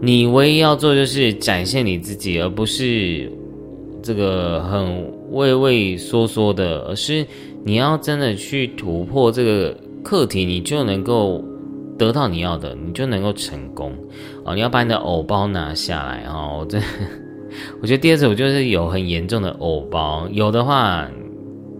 [0.00, 3.30] 你唯一要做就是展现你自己，而不是
[4.02, 7.24] 这个很畏畏缩缩的，而是
[7.62, 11.44] 你要真的去突破这个课题，你就能够
[11.98, 13.92] 得到你要的，你就能够成功。
[14.44, 16.78] 哦，你要把你的藕包拿下来哦，我这。
[17.82, 21.04] 我觉得第二组就是有很严重的偶包，有的话，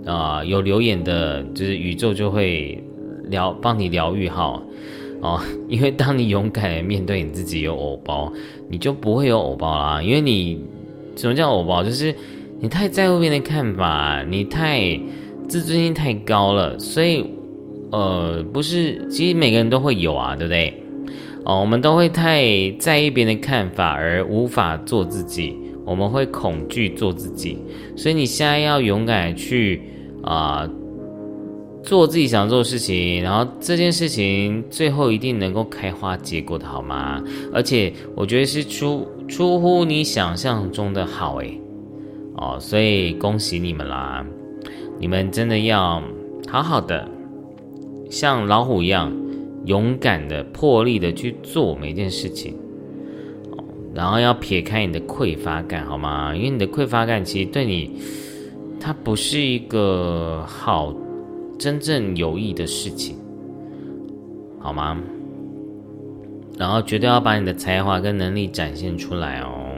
[0.04, 2.82] 啊，有留言的，就是宇宙就会
[3.26, 4.60] 疗帮你疗愈好
[5.20, 5.40] 哦。
[5.68, 8.32] 因为当你勇敢的面对你自己有偶包，
[8.68, 10.02] 你就不会有偶包啦。
[10.02, 10.60] 因为你
[11.14, 11.84] 什么叫偶包？
[11.84, 12.12] 就是
[12.58, 15.00] 你太在乎别人的看法，你太
[15.46, 17.24] 自尊心太高了，所以
[17.91, 20.82] 呃，不是，其实每个人都会有啊，对不对？
[21.45, 27.59] 哦，我们都会太在意别人的看法而无法做自己，我们会恐惧做自己，
[27.97, 29.82] 所以你现在要勇敢去
[30.22, 30.68] 啊
[31.82, 37.22] 做自己想做的事情，然后这件事情最后一定能够开花结果的好吗？
[37.53, 41.59] 而且我觉得是出出乎你想象中的好诶。
[42.36, 44.24] 哦，所以恭喜你们啦，
[44.99, 46.03] 你们真的要
[46.49, 47.09] 好好的
[48.11, 49.11] 像老虎一样。
[49.66, 52.56] 勇敢的、破例的去做每件事情，
[53.94, 56.34] 然后要撇开你的匮乏感，好吗？
[56.34, 58.00] 因为你的匮乏感其实对你，
[58.80, 60.94] 它不是一个好、
[61.58, 63.18] 真正有益的事情，
[64.58, 64.98] 好吗？
[66.56, 69.74] 然后绝对要把你的才华跟能力展现出来哦。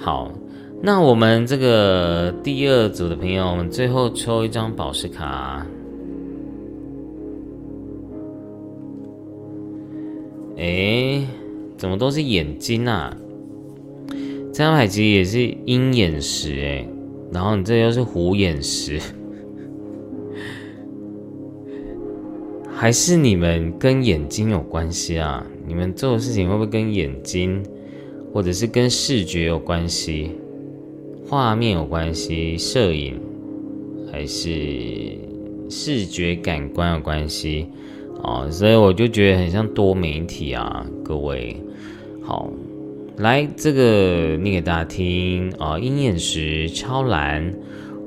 [0.00, 0.32] 好，
[0.82, 5.64] 那我们这个第二组的朋友，我们最后抽一张宝石卡。
[10.56, 11.26] 哎，
[11.76, 13.16] 怎么都是眼睛啊？
[14.52, 16.88] 这张牌其实也是鹰眼石哎，
[17.32, 19.00] 然后你这又是虎眼石，
[22.72, 25.44] 还是你们跟眼睛有关系啊？
[25.66, 27.60] 你们做的事情会不会跟眼睛，
[28.32, 30.30] 或者是跟视觉有关系？
[31.26, 32.56] 画面有关系？
[32.56, 33.18] 摄影
[34.12, 35.18] 还是
[35.68, 37.66] 视觉感官有关系？
[38.24, 41.54] 啊，所以我就觉得很像多媒体啊，各位，
[42.22, 42.50] 好，
[43.18, 47.54] 来这个念给大家听啊，鹰眼石超蓝，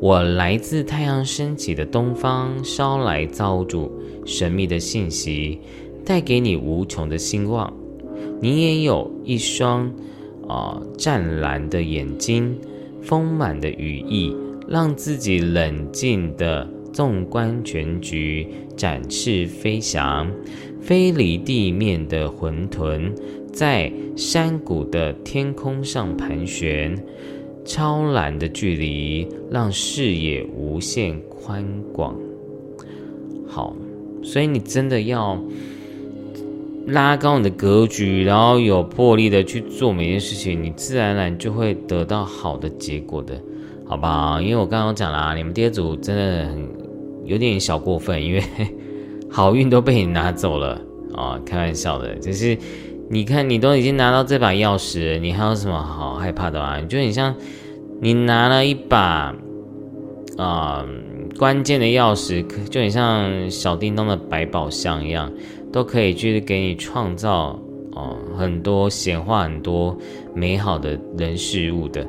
[0.02, 3.92] 我来自太阳升起的东方，捎来造物主
[4.26, 5.60] 神秘的信息，
[6.04, 7.72] 带给你无穷的兴望。
[8.42, 9.92] 你也有一双
[10.48, 12.58] 啊湛蓝的眼睛，
[13.04, 14.36] 丰满的羽翼，
[14.68, 16.68] 让自己冷静的。
[16.98, 20.32] 纵观全局，展翅飞翔，
[20.82, 23.12] 飞离地面的混沌，
[23.54, 26.98] 在山谷的天空上盘旋，
[27.64, 32.16] 超蓝的距离让视野无限宽广。
[33.48, 33.76] 好，
[34.24, 35.40] 所以你真的要
[36.88, 43.40] 拉高你的格局，然后有魄力的去做每件事情，你自然而然就会得到好的结果的，
[43.86, 44.42] 好不好？
[44.42, 46.77] 因为我刚刚讲了，你们第二组真的很。
[47.28, 48.42] 有点小过分，因为
[49.30, 50.82] 好运都被你拿走了
[51.14, 51.40] 啊！
[51.46, 52.58] 开玩笑的，就是
[53.10, 56.82] 你看，你都已经拿到这把钥匙，你还有什么好害怕的啊？
[56.82, 57.36] 就很像
[58.02, 59.36] 你拿了一把
[60.38, 60.86] 啊
[61.38, 65.32] 关键的钥匙，就很像小叮当的百宝箱一样，
[65.72, 67.60] 都可以去给你创造
[67.94, 69.98] 哦，很多显化很多
[70.34, 72.08] 美好的人事物的，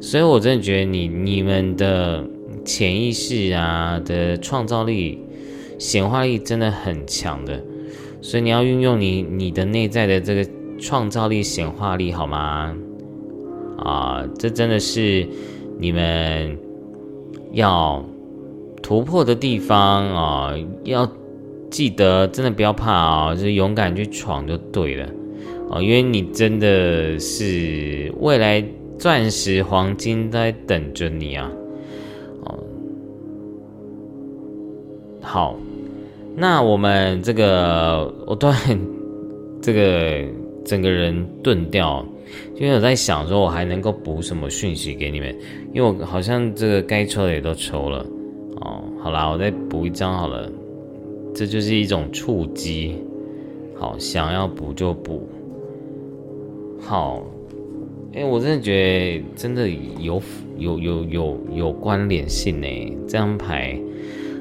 [0.00, 2.24] 所以我真的觉得你你们的
[2.64, 5.18] 潜意识啊的创造力、
[5.78, 7.62] 显化力真的很强的，
[8.20, 10.46] 所以你要运用你你的内在的这个
[10.78, 12.76] 创造力、显化力，好吗？
[13.78, 15.26] 啊，这真的是
[15.78, 16.58] 你们
[17.52, 18.04] 要
[18.82, 20.54] 突破的地方啊，
[20.84, 21.10] 要。
[21.70, 25.08] 记得真的不要怕啊，就勇敢去闯就对了
[25.68, 28.60] 哦，因为你真的是未来
[28.98, 31.48] 钻石黄金在等着你啊！
[35.32, 35.54] 好，
[36.34, 38.56] 那我们这个我突然
[39.62, 40.28] 这个
[40.64, 42.04] 整个人顿掉，
[42.56, 45.32] 因为我在想说我还能够补什么讯息给你们，
[45.72, 48.04] 因为我好像这个该抽的也都抽了
[48.56, 48.82] 哦。
[48.98, 50.50] 好啦，我再补一张好了。
[51.32, 52.96] 这就是一种触击，
[53.78, 55.28] 好，想要补就补，
[56.80, 57.22] 好，
[58.14, 60.20] 哎，我真的觉得真的有
[60.58, 62.66] 有有有有关联性呢。
[63.06, 63.80] 这张牌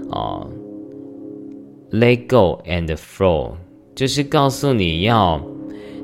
[0.10, 0.48] 啊
[1.92, 3.54] ，Let go and flow，
[3.96, 5.42] 就是告诉你要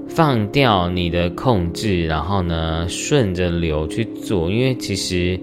[0.08, 5.40] 放掉你的控制，然后呢，顺着流去做，因为其实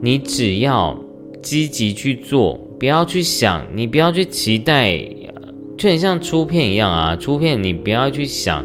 [0.00, 0.98] 你只要
[1.42, 2.60] 积极去做。
[2.78, 4.98] 不要去想，你不要去期待，
[5.78, 7.16] 就很像出片一样啊！
[7.16, 8.62] 出片你不要去想，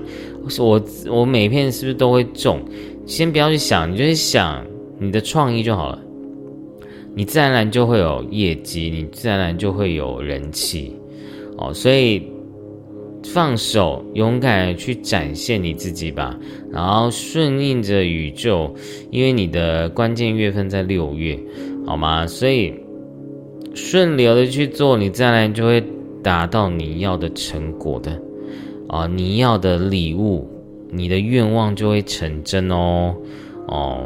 [0.59, 2.59] 我我每片是不是都会中？
[3.05, 4.67] 先不要去想，你就想
[4.99, 5.99] 你的创意就好了，
[7.15, 10.93] 你自然而然就会有业绩，你自然而然就会有人气
[11.61, 11.73] 哦。
[11.73, 12.21] 所以
[13.33, 16.37] 放手，勇敢去展现你自己吧，
[16.71, 18.73] 然后顺应着宇宙，
[19.11, 21.39] 因为你的关键月份在六月，
[21.85, 22.27] 好吗？
[22.27, 22.73] 所以。
[23.73, 25.81] 顺流的去做，你再来就会
[26.21, 28.21] 达到你要的成果的，
[28.89, 30.45] 啊，你要的礼物，
[30.89, 33.15] 你的愿望就会成真哦，
[33.69, 34.03] 哦，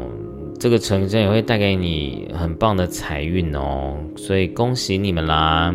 [0.60, 5.74] 这个成真也会带给你很棒的财运哦，所以恭喜你们啦，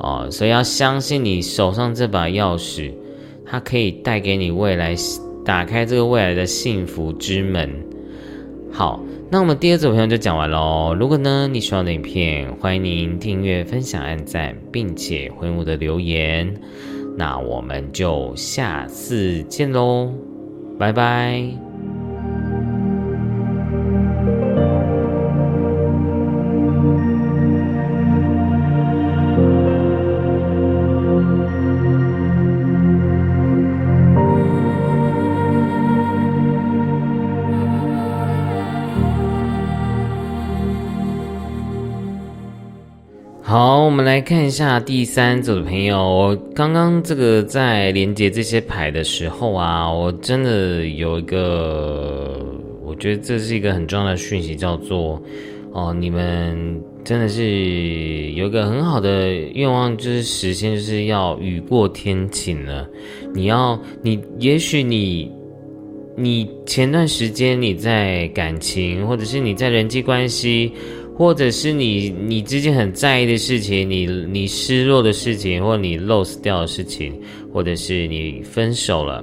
[0.00, 2.92] 哦，所以要相信你手上这把钥匙，
[3.46, 4.94] 它可以带给你未来，
[5.44, 7.70] 打开这个未来的幸福之门，
[8.72, 9.00] 好。
[9.32, 10.92] 那我们第二组朋友就讲完喽。
[10.98, 16.52] 如果呢你喜欢的影片，欢迎您订阅、分享、按赞，并且回我的留言。
[17.16, 20.12] 那我们就下次见喽，
[20.76, 21.69] 拜拜。
[44.00, 45.98] 我们来看一下第三组的朋友。
[45.98, 52.42] 我刚刚这个在连接这些牌的时候啊，我真的有一个，
[52.82, 55.22] 我觉得这是一个很重要的讯息，叫做
[55.72, 62.88] 哦，你们真的是有一个很好的愿望，就是实现，就是要雨过天晴了。
[63.34, 65.30] 你要，你也许你，
[66.16, 70.72] 你前段时间你在感情，或者是你在人际关系。
[71.16, 77.12] 或者是你你之前很在意的事情，你你失落的事情，或你 lose 掉的事情，
[77.52, 79.22] 或者是你分手了，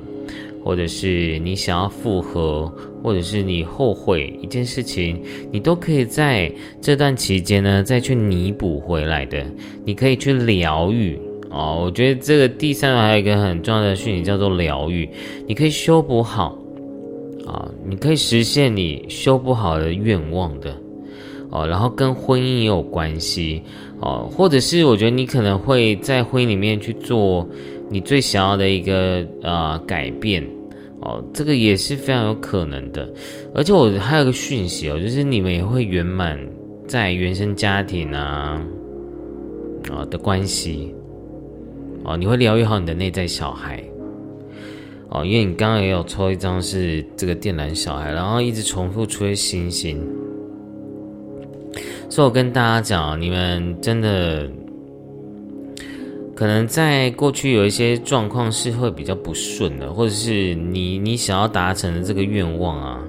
[0.63, 2.71] 或者是你想要复合，
[3.01, 5.19] 或者是你后悔一件事情，
[5.51, 9.43] 你都可以在这段期间呢再去弥补回来的。
[9.83, 11.19] 你可以去疗愈
[11.49, 11.81] 哦。
[11.83, 15.09] 我觉得这个第三个还有一个很重要的讯息叫做疗愈，
[15.47, 16.55] 你可以修补好
[17.47, 20.75] 啊，你可以实现你修补好的愿望的。
[21.50, 23.62] 哦，然后跟婚姻也有关系
[24.02, 27.48] 哦，或者是我觉得你可能会在婚姻里面去做
[27.89, 30.45] 你最想要的一个呃改变
[31.02, 33.10] 哦，这个也是非常有可能的。
[33.56, 36.38] 而且我还有个讯息哦，就是你们也会圆满
[36.86, 38.62] 在原生家庭啊
[39.89, 40.93] 啊的关系
[42.04, 43.82] 哦，你会疗愈好你的内在小孩
[45.10, 49.98] 哦，因为你刚刚也有抽一张是这个电缆小孩，然后一直重复出现星星。
[52.10, 54.49] 所以我跟大家讲，你们真的
[56.34, 63.03] 可能在过去有一些状况是会比较不顺的，或者是你你想要达成的这个愿望啊，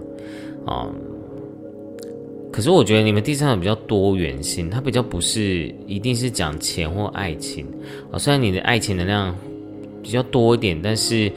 [0.67, 0.89] 啊，
[2.53, 7.65] 可是我觉得你们第三个比较多元性，它比较不是一定是讲钱或爱情
[8.11, 8.19] 啊。
[8.19, 9.35] 虽然你的爱情能量
[10.03, 11.31] 比较多一点，但是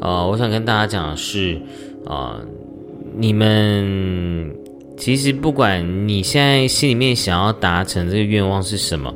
[0.00, 1.58] 呃，我想跟大家讲的是
[2.04, 2.40] 啊，
[3.16, 4.54] 你们。
[4.96, 9.14] 其实不管你现在心里面想要达成这个愿望是什么，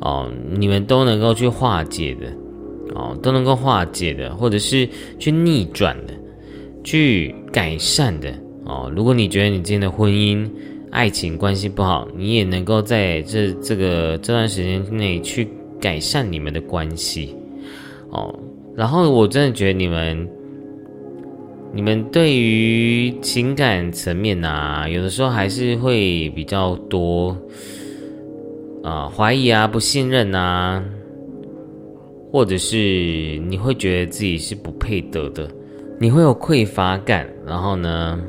[0.00, 2.26] 哦，你们都能够去化解的，
[2.94, 4.88] 哦，都能够化解的，或者是
[5.18, 6.12] 去逆转的，
[6.84, 8.32] 去改善的
[8.64, 8.92] 哦。
[8.94, 10.48] 如果你觉得你今天的婚姻、
[10.90, 15.48] 爱情关系不好，你也能够在这这个这段时间内去
[15.80, 17.34] 改善你们的关系
[18.10, 18.38] 哦。
[18.76, 20.28] 然后我真的觉得你们，
[21.72, 27.36] 你们对于情感层面啊，有的时候还是会比较多
[28.82, 30.84] 啊怀疑啊、不信任啊。
[32.32, 32.76] 或者是
[33.48, 35.48] 你会觉得自己是不配得的，
[35.98, 38.20] 你会有匮乏感，然后呢，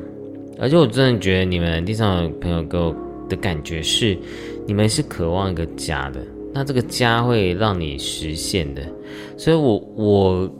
[0.58, 2.94] 而且我真的觉得你们地上的朋友给我
[3.28, 4.16] 的感觉是，
[4.66, 6.20] 你们是渴望一个家的，
[6.54, 8.82] 那这个家会让你实现的，
[9.36, 10.50] 所以我我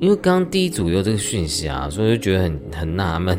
[0.00, 3.38] 因为刚刚第一组有这个讯息啊，所以就觉得很很纳闷，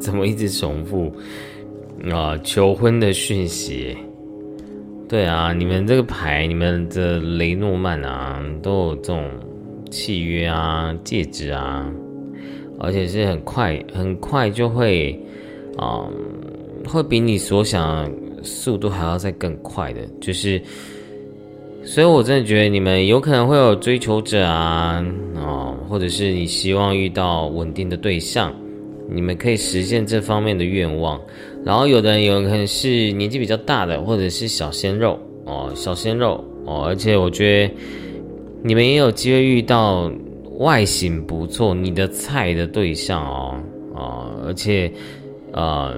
[0.00, 1.12] 怎么一直重复
[2.10, 3.96] 啊求婚的讯息。
[5.06, 9.30] 对啊，你们这个牌，你们的雷诺曼啊，都有这种
[9.90, 11.86] 契约啊、戒指啊，
[12.80, 15.12] 而且是很快、很快就会，
[15.76, 16.08] 啊，
[16.88, 18.10] 会比你所想
[18.42, 20.60] 速度还要再更快的，就是，
[21.84, 25.04] 所以我真的觉得你们有可能会有追求者啊，
[25.36, 28.52] 哦，或者是你希望遇到稳定的对象。
[29.06, 31.20] 你们可以实现这方面的愿望，
[31.62, 37.74] 然后有的人有可能是年纪比较大的，或者是小鲜肉哦，小鲜肉哦，而且我觉得
[38.62, 40.10] 你们也有机会遇到
[40.58, 43.54] 外形不错、你的菜的对象哦
[43.94, 44.90] 哦，而且
[45.52, 45.94] 呃，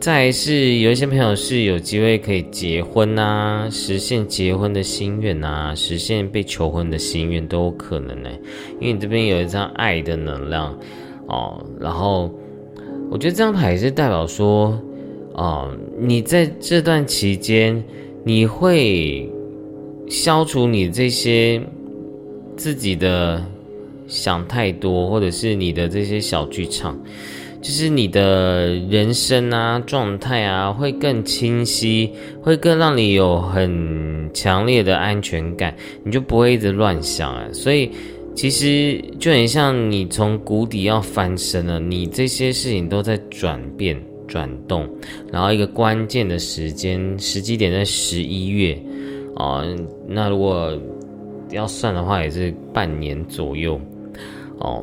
[0.00, 8.30] 再是有一些朋友是有机会可以结婚呐，实现结婚的心愿呐，实现被求婚的心愿都有可能呢，
[8.80, 10.74] 因为你这边有一张爱的能量。
[11.26, 12.28] 哦，然后
[13.10, 14.76] 我觉得这张牌也是代表说，
[15.34, 17.80] 哦，你在这段期间，
[18.24, 19.30] 你会
[20.08, 21.62] 消除你这些
[22.56, 23.44] 自己的
[24.08, 26.98] 想太多，或者是你的这些小剧场，
[27.60, 37.90] 就是你的人生啊状态啊会更清晰，会更让你有很强烈的安全感，你就不会一直乱想啊，所以。
[38.32, 44.88] 其实就很像你从谷底要翻身了，你这些事情都在转变、转动，
[45.30, 48.80] 然后一个关键的时间时机点在十一月，
[49.34, 49.66] 哦，
[50.06, 50.72] 那如果
[51.50, 53.78] 要算的话，也是半年左右，
[54.60, 54.82] 哦。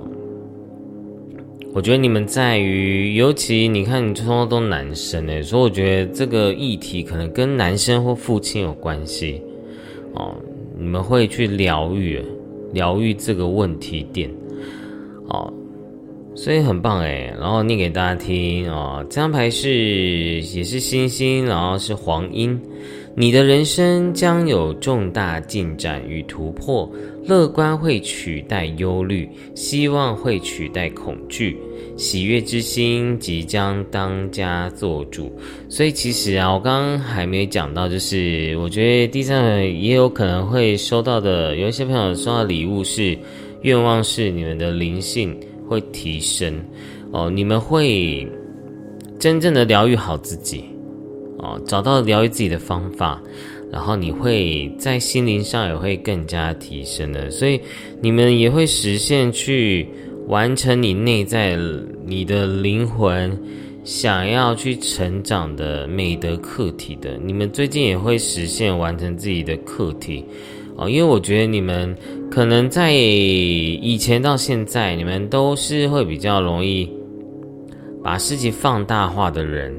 [1.73, 9.41] 我觉得你们在于，尤其你看，你通通都男生诶，所以我觉得这个议题可能跟男生或父亲有关系，
[10.13, 10.35] 哦，
[10.77, 12.21] 你们会去疗愈。
[12.73, 14.29] 疗愈这个问题点，
[15.29, 15.51] 哦，
[16.35, 19.03] 所以很棒诶，然后念给大家听哦。
[19.09, 22.59] 这张牌是也是星星，然后是黄莺。
[23.15, 26.91] 你的人生将有重大进展与突破，
[27.27, 31.57] 乐观会取代忧虑，希望会取代恐惧。
[31.97, 35.31] 喜悦之心即将当家做主，
[35.67, 43.17] 所以其实啊，我刚刚还没讲到，就是我觉得第三也有可能会收到的，有一些朋友收到礼物是
[43.63, 45.35] 愿望是你们的灵性
[45.67, 46.53] 会提升。
[47.11, 48.27] 哦，你们会
[49.17, 50.65] 真正的疗愈好自己。
[51.39, 53.21] 哦，找到疗愈自己的方法，
[53.71, 57.59] 然后你会在心灵上也会更加提升的，所以
[58.01, 59.87] 你们也会实现去。
[60.27, 61.57] 完成你内在
[62.05, 63.31] 你的灵魂
[63.85, 70.25] 想要去成长的美德课题的，你们最近也会实现完成自己的课题
[70.75, 70.89] 哦。
[70.89, 71.95] 因为我觉得你们
[72.29, 76.91] 可能在以前到现在，你们都是会比较容易
[78.03, 79.73] 把事情放大化的人，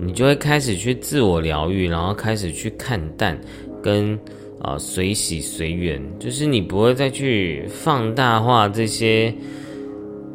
[0.00, 3.38] 你就会开始去自我疗愈，然后开始去看淡
[3.82, 4.18] 跟
[4.60, 9.32] 啊随喜随缘，就是你不会再去放大化这些。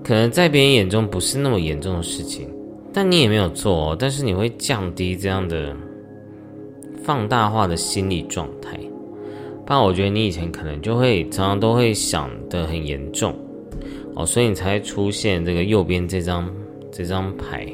[0.04, 2.48] 可能在别人眼中不是那么严重的事情，
[2.94, 5.76] 但你也没有做，哦但是你会降低这样的
[7.04, 8.78] 放大化的心理状态。
[9.66, 13.36] 不然，我觉得你以前可能就会常常都会想的很严重
[14.16, 16.48] 哦，所以你才会出现这个右边这张
[16.92, 17.68] 这张牌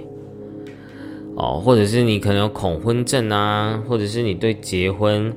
[1.36, 5.34] 哦，或者是你可能有恐婚症啊，或者是你对结婚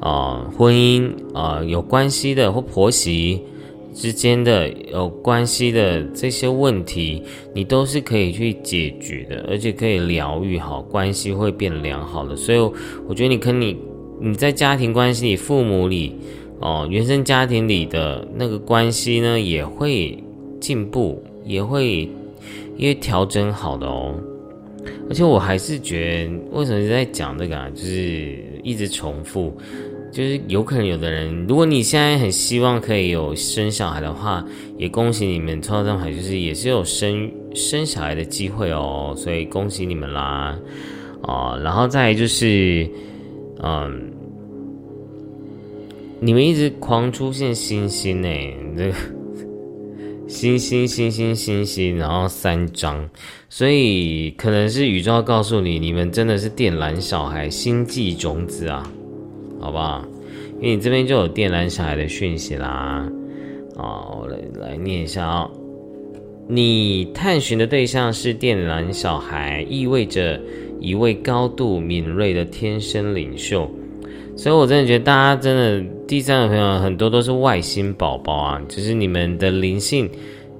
[0.00, 3.40] 啊、婚姻啊有关系的或婆媳。
[3.96, 7.22] 之间的有关系的这些问题，
[7.54, 12.34] 你都是可以去解决的，而且可以疗愈好，关系会变良好的。
[12.34, 12.58] 所以
[13.06, 13.76] 我觉得你跟你
[14.20, 16.16] 你在家庭关系里、父母里
[16.58, 20.18] 哦，原生家庭里的那个关系呢，也会
[20.58, 22.00] 进步，也会
[22.76, 24.12] 因为调整好的哦。
[25.08, 27.68] 而且我还是觉得，为什么在讲这个啊？
[27.74, 29.56] 就是一直重复。
[30.12, 34.46] 就是有可能有的人，如果你现在很希望可以有生小孩的话，
[34.78, 40.56] 也恭喜你们抽到这张牌，就是也是有生生小孩的机会哦，所以恭喜你们啦，
[41.22, 42.88] 哦，然后再就是，
[43.60, 44.12] 嗯，
[46.20, 48.28] 你们一直狂出现星星呢，
[48.78, 48.94] 这个
[50.34, 53.08] 星星星星星星，然后三张，
[53.48, 58.82] 所以可能是宇宙告诉你，你们真的是电缆小孩，星际种子啊。
[59.60, 60.04] 好不好？
[60.60, 63.08] 因为你这边就有电缆小孩的讯息啦。
[63.76, 65.48] 哦，我来来念一下啊。
[66.48, 70.38] 你探寻的对象是电缆小孩，意味着
[70.80, 73.70] 一位高度敏锐的天生领袖。
[74.36, 80.10] 所以我真的觉得大家真的第三个朋友很多都是外星宝宝啊，就是你们的灵性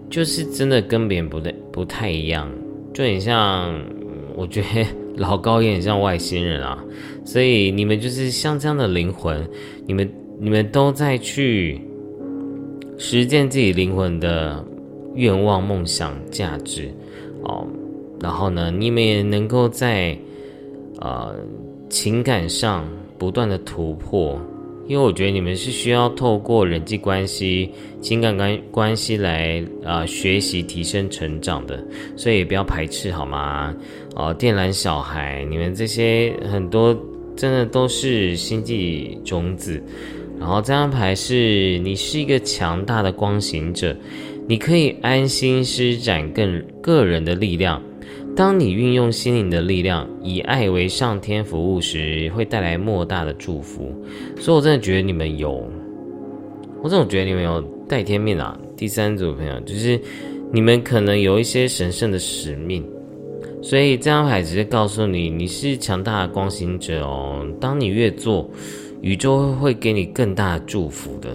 [0.08, 2.50] 就是真的跟别人不太不太一样，
[2.92, 3.74] 就很像，
[4.36, 6.82] 我觉得老高也很像外星人啊。
[7.24, 9.44] 所以你们就是像这样的灵魂，
[9.86, 10.08] 你们
[10.38, 11.80] 你们都在去
[12.96, 14.64] 实践自己灵魂的
[15.14, 16.88] 愿望、梦想、价值
[17.42, 17.66] 哦。
[18.20, 20.16] 然后呢，你们也能够在
[21.00, 21.34] 呃
[21.88, 22.86] 情感上
[23.18, 24.40] 不断的突破，
[24.86, 31.82] 因为我觉得你们是需要透过人际关系、情感关关系来啊学习、提升、成长的。
[32.16, 33.74] 所以也不要排斥好吗？
[34.14, 36.96] 哦，电缆小孩，你们这些很多。
[37.36, 39.82] 真的都是星际种子，
[40.38, 43.92] 然后这张牌是你是一个强大的光行者，
[44.46, 47.82] 你可以安心施展更个人的力量。
[48.36, 53.94] 当你运用心灵的力量，以爱为上天服务时，会带来莫大的祝福。
[54.40, 55.64] 所以我真的觉得你们有，
[56.82, 58.58] 我真的觉得你们有带天命啊！
[58.76, 60.00] 第三组朋友就是
[60.52, 62.84] 你们可能有一些神圣的使命。
[63.62, 67.46] 所以这张牌只是告诉你，你是强大的光行者哦。
[67.60, 68.50] 当你越做，
[69.00, 71.30] 宇宙会给你更大的祝福的。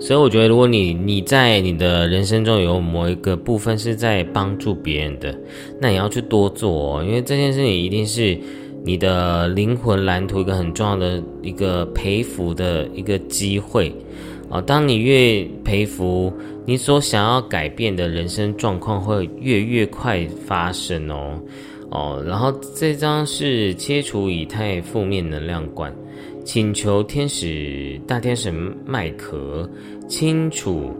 [0.00, 5.38] 所以我觉得，如果你你在你的人生中有某一个部分是在帮助别人的，
[5.78, 8.36] 那你要去多做哦，因为这件事情一定是
[8.82, 13.94] 你的灵魂蓝图一个很重要的一个培福的一个机会。
[14.48, 16.32] 哦，当你越培福，
[16.64, 21.38] 你所想要改变的人生状况会越越快发生哦。
[21.90, 25.94] 哦，然后这张是切除以太负面能量管，
[26.44, 28.52] 请求天使大天使
[28.84, 29.68] 麦克
[30.08, 30.90] 清除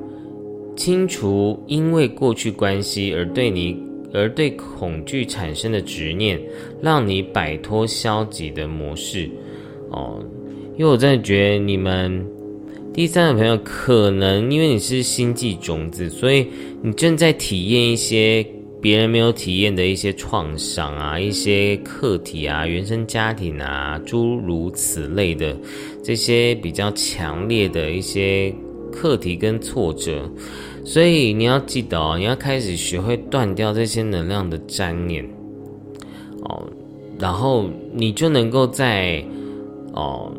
[0.77, 3.77] 清除因为过去关系而对你
[4.13, 6.41] 而对恐惧产生的执念，
[6.83, 9.31] 让你摆脱消极的模式。
[9.91, 10.23] 哦，
[10.77, 12.27] 因为我真的觉得你们。
[12.93, 16.45] 第三个朋友，可能因为你是星际种子，所以
[16.83, 18.45] 你正在体验一些
[18.81, 25.57] 别人没有体验的一些创伤啊，一些课题啊，原生家庭啊，诸如此类的
[26.03, 28.55] 这些比较强烈的一些
[28.93, 30.29] 课题跟挫折，
[30.85, 35.25] 所以你要记得哦，你要开始学会断掉这些能量的粘念
[36.43, 36.67] 哦，
[37.19, 39.25] 然后你就能够在
[39.93, 40.33] 哦。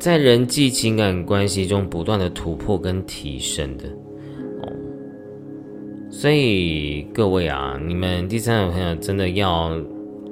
[0.00, 3.84] 在人际情感关系中不断的突破跟提升的，
[6.14, 9.80] 所以各位啊，你们第三组朋友真的要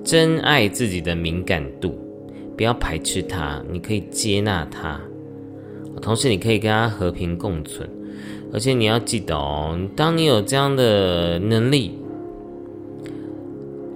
[0.04, 1.98] 珍爱自己的敏感度，
[2.54, 5.00] 不要排斥他，你可以接纳他，
[6.02, 7.88] 同时你可以跟他和平共存，
[8.52, 11.92] 而且你要记得哦，当你有这样的能力，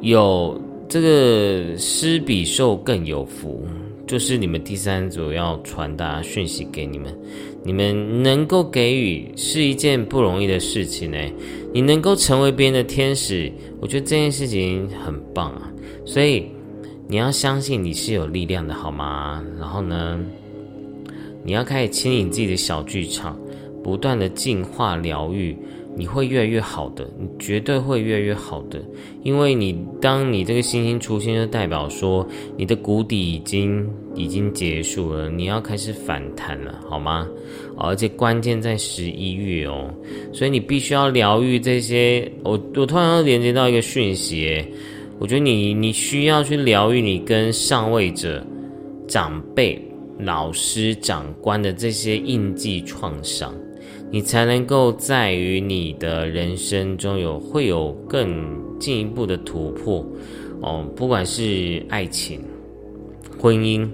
[0.01, 0.59] 有
[0.89, 3.63] 这个施比受更有福。
[4.07, 7.11] 就是你们第三组要传达讯息给你们，
[7.63, 11.19] 你们能够给予是一件不容易的事情呢。
[11.75, 15.69] 你能够成为别人的天使，我觉得这件事情很棒啊。
[16.05, 16.47] 所以
[17.09, 19.45] 你要相信你是有力量的，好吗？
[19.59, 20.21] 然后呢，
[21.43, 23.37] 你要开始清理自己的小剧场，
[23.83, 25.57] 不断的净化疗愈。
[25.97, 28.83] 你会越来越好的，你绝对会越来越好的，
[29.23, 37.29] 因为你当你这个星星出现，就代表说你的谷底已经已经结束了，你要开始反弹了，好吗？
[37.77, 39.93] 而且关键在十一月哦，
[40.33, 42.31] 所以你必须要疗愈这些。
[42.43, 44.65] 我我突然要连接到一个讯息，
[45.19, 48.45] 我觉得你你需要去疗愈你跟上位者、
[49.09, 49.81] 长辈、
[50.19, 53.55] 老师、长官的这些印记创伤。
[54.11, 60.07] 你才能够在于你的人生中有会有更进一步的突破
[60.61, 62.41] 哦，不管是爱情、
[63.41, 63.89] 婚姻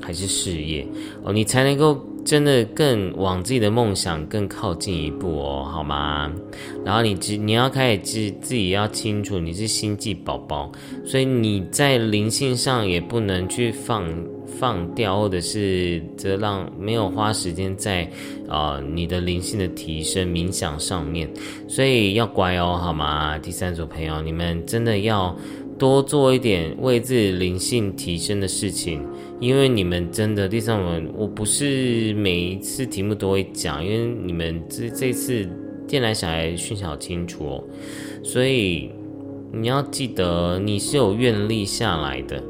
[0.00, 0.86] 还是事业
[1.24, 6.32] 哦，你才能够真的更往自己的梦想更靠近一步哦，好吗？
[6.84, 10.70] 然后你知你要开始自自己要清楚你是星际宝宝，
[11.04, 14.04] 所以你在灵性上也不能去放
[14.46, 18.08] 放掉，或者是这让没有花时间在
[18.48, 21.28] 啊你的灵性的提升冥想上面，
[21.68, 23.38] 所以要乖哦，好吗？
[23.38, 25.34] 第三组朋友，你们真的要
[25.84, 29.02] 多做一点为自己灵性提升的事情。
[29.38, 35.46] 因为你们真的第三轮，我不是每一次题目都会讲，因为你们这这次
[35.86, 37.64] 电来小孩讯息好清楚哦，
[38.22, 38.90] 所以
[39.52, 42.42] 你要记得你是有愿力下来的，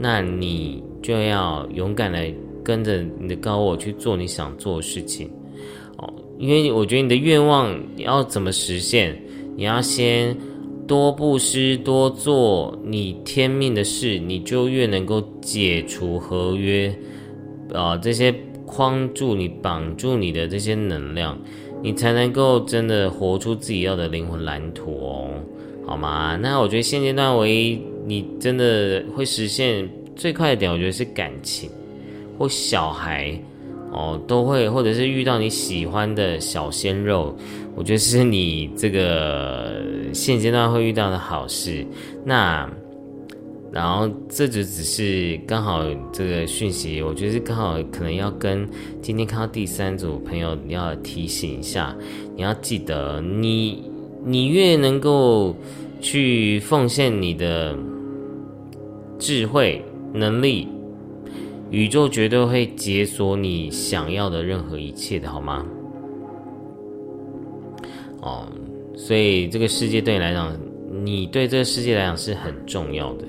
[0.00, 2.18] 那你就要勇敢的
[2.64, 5.30] 跟着你的高我去做你想做的事情
[5.98, 9.16] 哦，因为我觉得你的愿望要怎么实现，
[9.54, 10.36] 你要先。
[10.86, 16.94] 多布施，多做你天命的事，你就越能够解除合约，
[17.72, 18.34] 啊，这些
[18.64, 21.38] 框住你、绑住你的这些能量，
[21.82, 25.30] 你才能够真的活出自己要的灵魂蓝图哦，
[25.86, 26.38] 好吗？
[26.40, 31.68] 那我觉得现阶段唯一你真的会实现最快的点，我觉得是感情
[32.38, 33.38] 或小孩。
[33.92, 37.34] 哦，都会，或者是遇到你喜欢的小鲜肉，
[37.76, 41.86] 我觉得是你这个现阶段会遇到的好事。
[42.24, 42.68] 那，
[43.70, 48.66] 然后这就只是刚好这个讯息，我觉得是刚好可能要跟
[49.02, 51.94] 今天看到第三组朋友你要提醒一下，
[52.34, 53.90] 你要记得，你
[54.24, 55.54] 你越能够
[56.00, 57.76] 去奉献你的
[59.18, 60.68] 智慧能力。
[61.68, 65.66] 宇宙绝对会解锁你想要的任何一切的，好吗？
[68.26, 68.44] 哦，
[68.96, 70.52] 所以这个世界对你来讲，
[71.04, 73.24] 你对这个世界来讲是很重要的。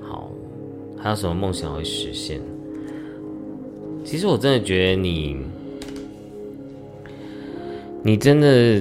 [0.00, 0.30] 好，
[0.96, 2.40] 还有什么梦想会实现？
[4.04, 5.36] 其实我真的觉得你，
[8.04, 8.80] 你真的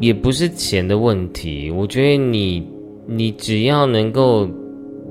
[0.00, 1.70] 也不是钱的问题。
[1.70, 2.68] 我觉得你，
[3.06, 4.46] 你只要能够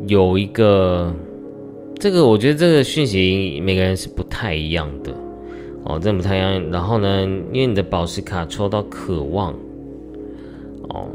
[0.07, 1.11] 有一个。
[1.99, 5.11] 这个我觉得这个讯息每个人是不太一样的
[5.89, 6.69] 哦，真的不太一样。
[6.69, 7.21] 然后呢，
[7.53, 9.53] 因为你的宝石卡抽到渴望
[10.89, 11.07] 哦，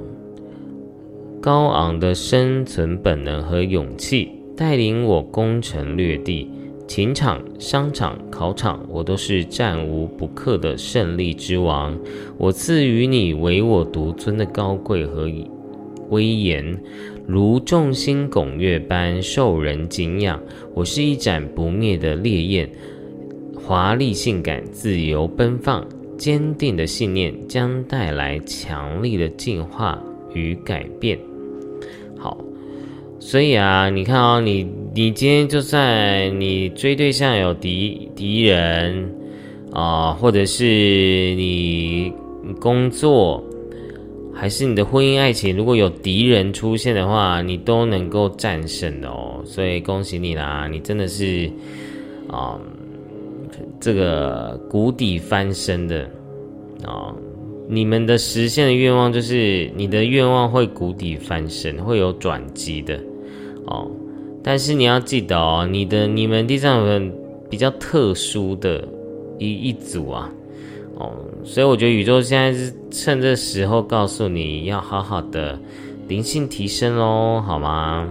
[1.42, 6.48] 高昂的生存本能和勇气带领我攻城略地，
[6.86, 11.98] 情场、商场、考场，我都是战无不克的胜利之王。
[12.38, 15.30] 我赐予你唯我独尊的高贵和
[16.08, 16.78] 威严。
[17.26, 20.40] 如众星拱月般受人敬仰，
[20.74, 22.68] 我是一盏不灭的烈焰，
[23.72, 25.82] 华丽性感、自由奔放、
[26.18, 29.98] 坚定的信念将带来强力的进化
[30.34, 31.18] 与改变。
[32.18, 32.36] 好，
[33.18, 39.10] 所以啊，你看哦，你你今天就算你追对象有敌敌人
[39.72, 42.12] 啊，或者是你
[42.60, 43.42] 工作。
[44.34, 49.40] 还是你的婚姻爱情，如果有敌人出现的话，你都能够战胜的哦。
[49.46, 51.50] 所以恭喜你啦，你真的是
[52.28, 52.60] 啊，
[53.82, 56.08] 这个谷底翻身的
[56.86, 57.12] 啊。
[57.68, 62.98] 你们的实现的愿望就是你的愿望会谷底翻身，会有转机的
[63.66, 63.90] 哦。
[64.42, 67.12] 但是你要记得哦，你的你们第三份
[67.48, 68.86] 比较特殊的
[69.38, 70.30] 一一组啊。
[70.96, 71.12] 哦，
[71.44, 75.58] 所以我觉得宇宙现在是趁这时候告诉你要好好的
[76.08, 78.06] 灵性提升喽，好吗？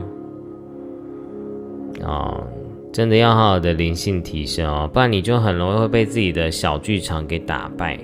[2.01, 2.43] 哦，
[2.91, 7.97] 真的要好好的灵性提升哦，不然你就很容易会被自己的小剧场给打败。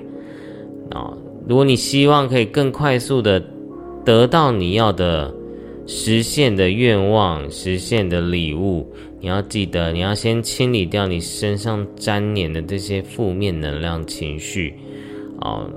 [0.91, 1.17] 哦，
[1.47, 3.43] 如果你希望可以更快速的
[4.05, 5.33] 得到你要的
[5.85, 8.87] 实现的愿望、实现的礼物。
[9.19, 14.75] 你要记得，你要先清理掉你身上粘黏的这些负面能量情绪，
[15.41, 15.67] 哦，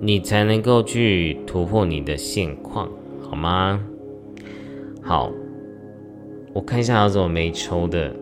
[0.00, 2.88] 你才能够去突破你的现况，
[3.20, 3.78] 好吗？
[5.02, 5.30] 好，
[6.52, 8.12] 我看一下有什么没抽的。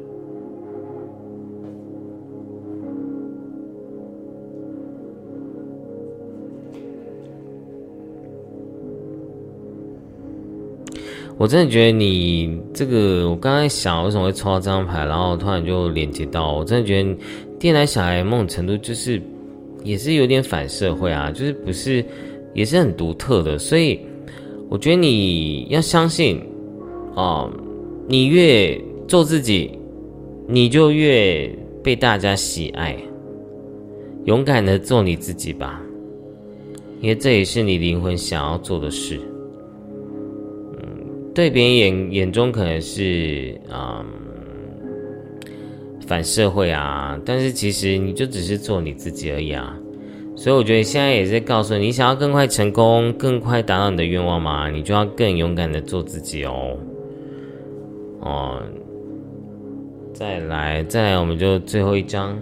[11.39, 17.15] 我真的觉得你这个，我刚才想为什么会抽到这张牌，然后突然就连接到，我真的觉得
[17.59, 19.21] 电台小孩某种程度就是
[19.85, 22.03] 也是有点反社会啊，就是不是
[22.55, 24.01] 也是很独特的，所以
[24.71, 26.43] 我觉得你要相信
[27.15, 27.53] 哦，
[28.09, 29.77] 你越做自己，
[30.47, 31.51] 你就越
[31.83, 32.97] 被大家喜爱，
[34.25, 35.83] 勇敢的做你自己吧，
[37.01, 39.19] 因为这也是你灵魂想要做的事。
[40.79, 40.89] 嗯
[41.35, 44.05] 对别人眼眼中可能是嗯
[46.07, 49.77] 反社会啊，但是其实你就只是做你自己而已啊。
[50.37, 54.71] 所以我觉得现在也在告诉你，你想要更快成功、更快达到你的愿望嘛？
[54.71, 56.77] 你就要更勇敢的做自己哦。
[58.27, 58.61] 哦，
[60.13, 62.37] 再来，再来，我们就最后一张。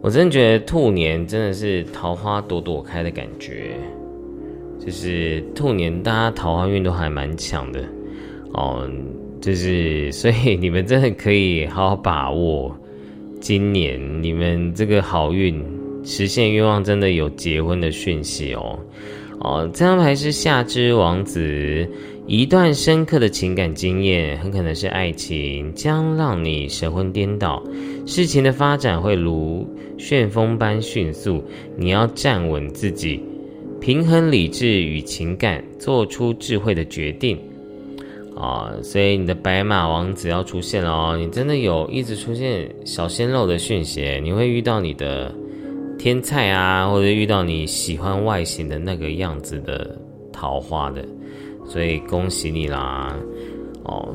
[0.00, 3.74] 我真觉得兔年真的是桃花朵朵开的感觉，
[4.88, 7.84] 就是兔年大家桃花运都还蛮强的
[8.54, 8.90] 哦，
[9.38, 12.74] 就是 所以你们真的可以好好把握
[13.38, 15.62] 今年你们这个好运，
[16.02, 18.78] 实现愿望真的有结婚的讯息哦
[19.40, 21.86] 哦，这张牌是夏之王子。
[22.26, 27.62] 一段深刻的情感经验，很可能是爱情，将让你神魂颠倒。
[28.06, 29.66] 事情的发展会如
[29.98, 31.44] 旋风般迅速，
[31.76, 33.22] 你要站稳自己，
[33.80, 37.38] 平衡理智与情感，做出智慧的决定。
[38.36, 41.16] 啊，所以你的白马王子要出现了哦！
[41.18, 45.34] 你真的有一直出现小鲜肉的讯息，你会遇到你的
[45.98, 49.98] 天菜啊，或者遇到你喜欢外形的那个样子的
[50.32, 51.04] 桃花的。
[51.66, 53.16] 所以恭喜你啦，
[53.82, 54.08] 哦，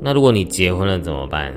[0.00, 1.54] 那如果你结婚了怎么办？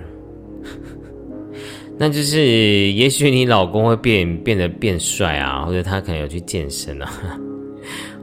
[1.98, 7.10] 那就是也许你老公会变变得变帅啊，或者他可能有去健身啊。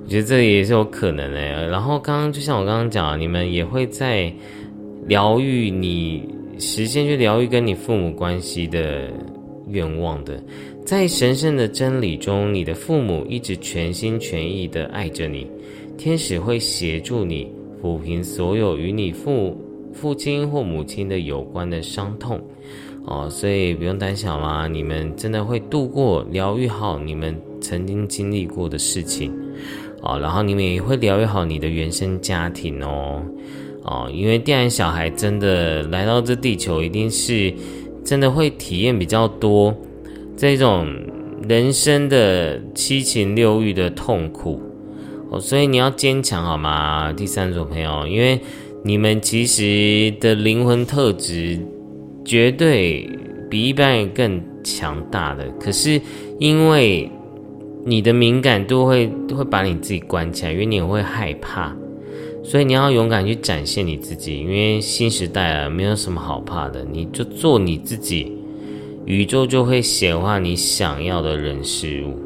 [0.04, 1.68] 我觉得这也是有可能的。
[1.68, 4.30] 然后刚刚就像我刚刚讲，你们也会在
[5.06, 9.08] 疗愈你实现去疗愈跟你父母关系的
[9.68, 10.42] 愿望的，
[10.84, 15.50] 在神圣的真理中，你的父母一直全心全意的爱着你。
[15.96, 17.50] 天使会协助你
[17.80, 19.56] 抚平所有与你父
[19.92, 22.40] 父亲或母亲的有关的伤痛，
[23.04, 29.32] 哦，所以不用担心啦，你们真的会度过、疗愈好你们曾经经历过的事情，
[30.02, 33.22] 哦，然后你们也会疗愈好你的原生家庭哦，
[33.84, 37.52] 哦，因为电然小孩真的来到这地球，一定是
[38.04, 39.74] 真的会体验比较多
[40.36, 40.86] 这种
[41.48, 44.60] 人生的七情六欲的痛苦。
[45.30, 47.10] 哦，所以你要坚强好吗？
[47.12, 48.38] 第三组朋友，因为
[48.84, 51.58] 你们其实的灵魂特质
[52.24, 53.08] 绝对
[53.48, 56.00] 比一般人更强大的，可是
[56.40, 57.08] 因为
[57.84, 59.06] 你的敏感度会
[59.36, 61.72] 会把你自己关起来，因为你会害怕，
[62.42, 68.36] 所以你要勇敢去展现你自己，因为新时代啊，没有什么好怕的，你就做你自己，
[69.04, 72.18] 宇宙就会显化你想要的人事物。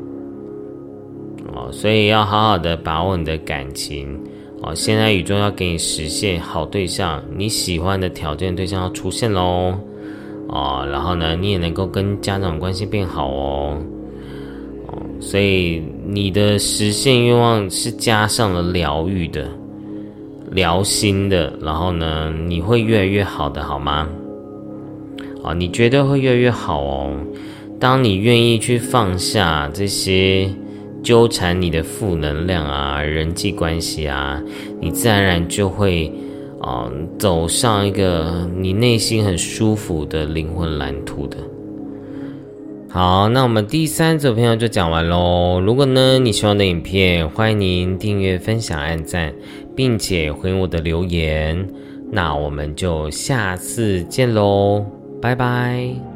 [1.54, 4.18] 哦，所以要好好的把握你的感情
[4.62, 4.74] 哦。
[4.74, 9.74] 现在宇宙要给你实现好对象，你喜欢的条件对象要出现喽
[10.48, 10.86] 哦。
[10.90, 13.78] 然后呢，你也能够跟家长关系变好哦
[14.88, 15.02] 哦。
[15.20, 19.48] 所以你的实现愿望是加上了疗愈的、
[20.50, 24.08] 疗心的，然后呢，你会越来越好的，好吗？
[25.42, 27.10] 哦，你绝对会越来越好哦。
[27.78, 30.50] 当你愿意去放下这些。
[31.06, 34.42] 纠缠你的负能量啊，人际关系啊，
[34.80, 36.12] 你自然而然就会
[36.60, 41.36] 啊走上一个你内心很舒服的灵魂蓝图的。
[42.90, 45.60] 好，那我们第三组朋友就讲完喽。
[45.64, 49.32] 如果呢你喜欢的影片，欢迎您订阅、分享、按赞，
[49.76, 51.68] 并且回我的留言。
[52.10, 54.84] 那我们就下次见喽，
[55.22, 56.15] 拜拜。